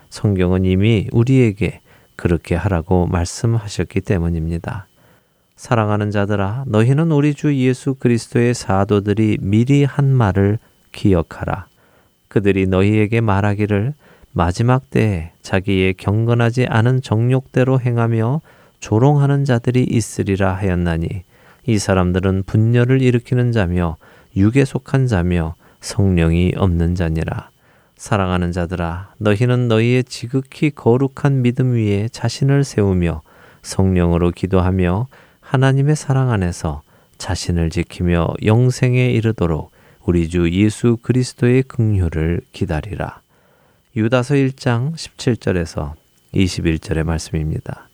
성경은 0.10 0.66
이미 0.66 1.08
우리에게 1.12 1.82
그렇게 2.16 2.56
하라고 2.56 3.08
말씀하셨기 3.08 4.02
때문입니다. 4.02 4.88
사랑하는 5.62 6.10
자들아 6.10 6.64
너희는 6.66 7.12
우리 7.12 7.36
주 7.36 7.56
예수 7.56 7.94
그리스도의 7.94 8.56
사도들이 8.56 9.38
미리 9.42 9.84
한 9.84 10.08
말을 10.12 10.58
기억하라. 10.92 11.68
그들이 12.30 12.66
너희에게 12.66 13.22
말하기를 13.22 13.94
마지막 14.32 14.90
때에 14.90 15.34
자기의 15.44 15.94
경건하지 15.94 16.66
않은 16.66 17.04
정욕대로 17.04 17.80
행하며 17.80 18.42
조롱하는 18.80 19.46
자들이 19.46 19.84
있으리라 19.84 20.52
하였나니 20.56 21.08
이 21.68 21.78
사람들은 21.78 22.46
분열을 22.48 23.04
일으키는 23.04 23.52
자며 23.52 23.98
육에 24.36 24.66
속한 24.66 25.06
자며 25.06 25.54
성령이 25.80 26.54
없는 26.58 26.96
자니라. 26.96 27.52
사랑하는 27.98 28.52
자들아 28.52 29.14
너희는 29.20 29.68
너희의 29.68 30.06
지극히 30.06 30.72
거룩한 30.72 31.44
믿음 31.44 31.74
위에 31.74 32.10
자신을 32.12 32.64
세우며 32.64 33.22
성령으로 33.62 34.32
기도하며 34.32 35.08
하나님의 35.52 35.98
사랑 35.98 36.32
안에서 36.32 36.82
자신을 37.18 37.72
지키며 37.72 38.36
영생에 38.46 39.12
이르도록 39.12 39.70
우리 40.06 40.30
주 40.30 40.50
예수 40.50 40.96
그리스도의 41.02 41.64
긍휼을 41.64 42.40
기다리라. 42.54 43.20
유다서 43.98 44.36
1장 44.36 44.94
17절에서 44.94 45.92
21절의 46.34 47.04
말씀입니다. 47.04 47.90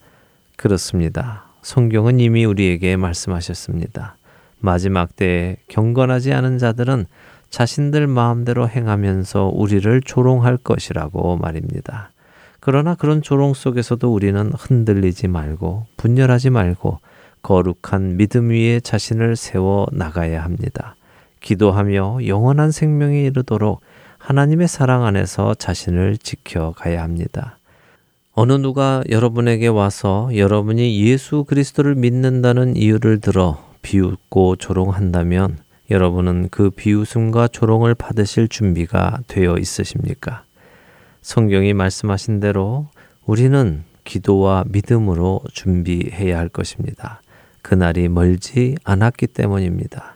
그렇습니다. 0.56 1.46
성경은 1.64 2.20
이미 2.20 2.46
우리에게 2.46 2.96
말씀하셨습니다. 2.96 4.18
마지막 4.60 5.16
때에 5.16 5.58
경건하지 5.68 6.34
않은 6.34 6.60
자들은 6.60 7.08
자신들 7.50 8.06
마음대로 8.06 8.70
행하면서 8.70 9.48
우리를 9.52 10.04
조롱할 10.04 10.58
것이라고 10.58 11.38
말입니다. 11.38 12.12
그러나 12.60 12.94
그런 12.94 13.24
조롱 13.24 13.56
속에서도 13.56 14.14
우리는 14.14 14.52
흔들리지 14.54 15.28
말고 15.28 15.88
분열하지 15.98 16.52
말고 16.52 17.00
거룩한 17.48 18.18
믿음 18.18 18.50
위에 18.50 18.82
자신을 18.82 19.38
세워 19.38 19.88
나가야 19.94 20.44
합니다. 20.44 20.98
기도하며 21.40 22.28
영원한 22.28 22.72
생명에 22.72 23.22
이르도록 23.22 23.80
하나님의 24.18 24.68
사랑 24.68 25.06
안에서 25.06 25.54
자신을 25.54 26.18
지켜가야 26.18 27.02
합니다. 27.02 27.58
어느 28.34 28.52
누가 28.52 29.02
여러분에게 29.10 29.68
와서 29.68 30.30
여러분이 30.36 31.02
예수 31.08 31.46
그리스도를 31.46 31.96
믿는다는 31.96 32.76
이유를 32.76 33.22
들어 33.22 33.64
비웃고 33.82 34.58
조롱한다면 34.58 35.58
여러분은 35.90 36.50
그 36.52 36.70
비웃음과 36.70 37.48
조롱을 37.48 37.96
받으실 37.96 38.50
준비가 38.50 39.20
되어 39.28 39.56
있으십니까? 39.58 40.44
성경이 41.22 41.74
말씀하신 41.74 42.42
대로 42.42 42.90
우리는 43.26 43.86
기도와 44.04 44.66
믿음으로 44.68 45.44
준비해야 45.54 46.38
할 46.38 46.50
것입니다. 46.50 47.22
그날이 47.68 48.08
멀지 48.08 48.78
않았기 48.86 49.28
때문입니다. 49.28 50.16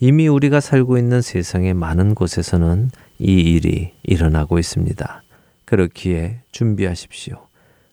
이미 0.00 0.26
우리가 0.26 0.60
살고 0.60 0.96
있는 0.96 1.20
세상의 1.20 1.74
많은 1.74 2.14
곳에서는 2.14 2.90
이 3.18 3.32
일이 3.32 3.92
일어나고 4.04 4.58
있습니다. 4.58 5.22
그렇기에 5.66 6.40
준비하십시오. 6.50 7.36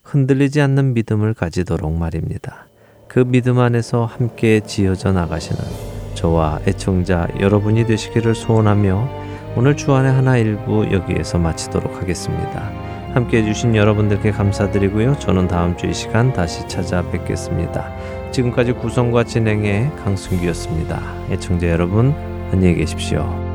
흔들리지 0.02 0.62
않는 0.62 0.94
믿음을 0.94 1.34
가지도록 1.34 1.92
말입니다. 1.92 2.68
그 3.10 3.20
믿음 3.20 3.60
안에서 3.60 4.06
함께 4.06 4.62
지어져 4.62 5.12
나가시는 5.12 5.62
저와 6.14 6.62
애청자 6.66 7.28
여러분이 7.42 7.86
되시기를 7.88 8.34
소원하며 8.34 9.10
오늘 9.58 9.76
주안의 9.76 10.10
하나 10.10 10.38
일부 10.38 10.90
여기에서 10.90 11.38
마치도록 11.38 12.02
하겠습니다. 12.02 12.72
함께 13.14 13.42
해주신 13.42 13.76
여러분들께 13.76 14.32
감사드리고요. 14.32 15.20
저는 15.20 15.50
다음 15.50 15.76
주 15.76 15.86
이 15.88 15.94
시간 15.94 16.32
다시 16.32 16.66
찾아뵙겠습니다. 16.70 17.92
지금까지 18.36 18.74
구성과 18.74 19.24
진행의 19.24 19.92
강순기였습니다. 20.04 21.02
애청자 21.32 21.70
여러분, 21.70 22.14
안녕히 22.52 22.76
계십시오. 22.76 23.55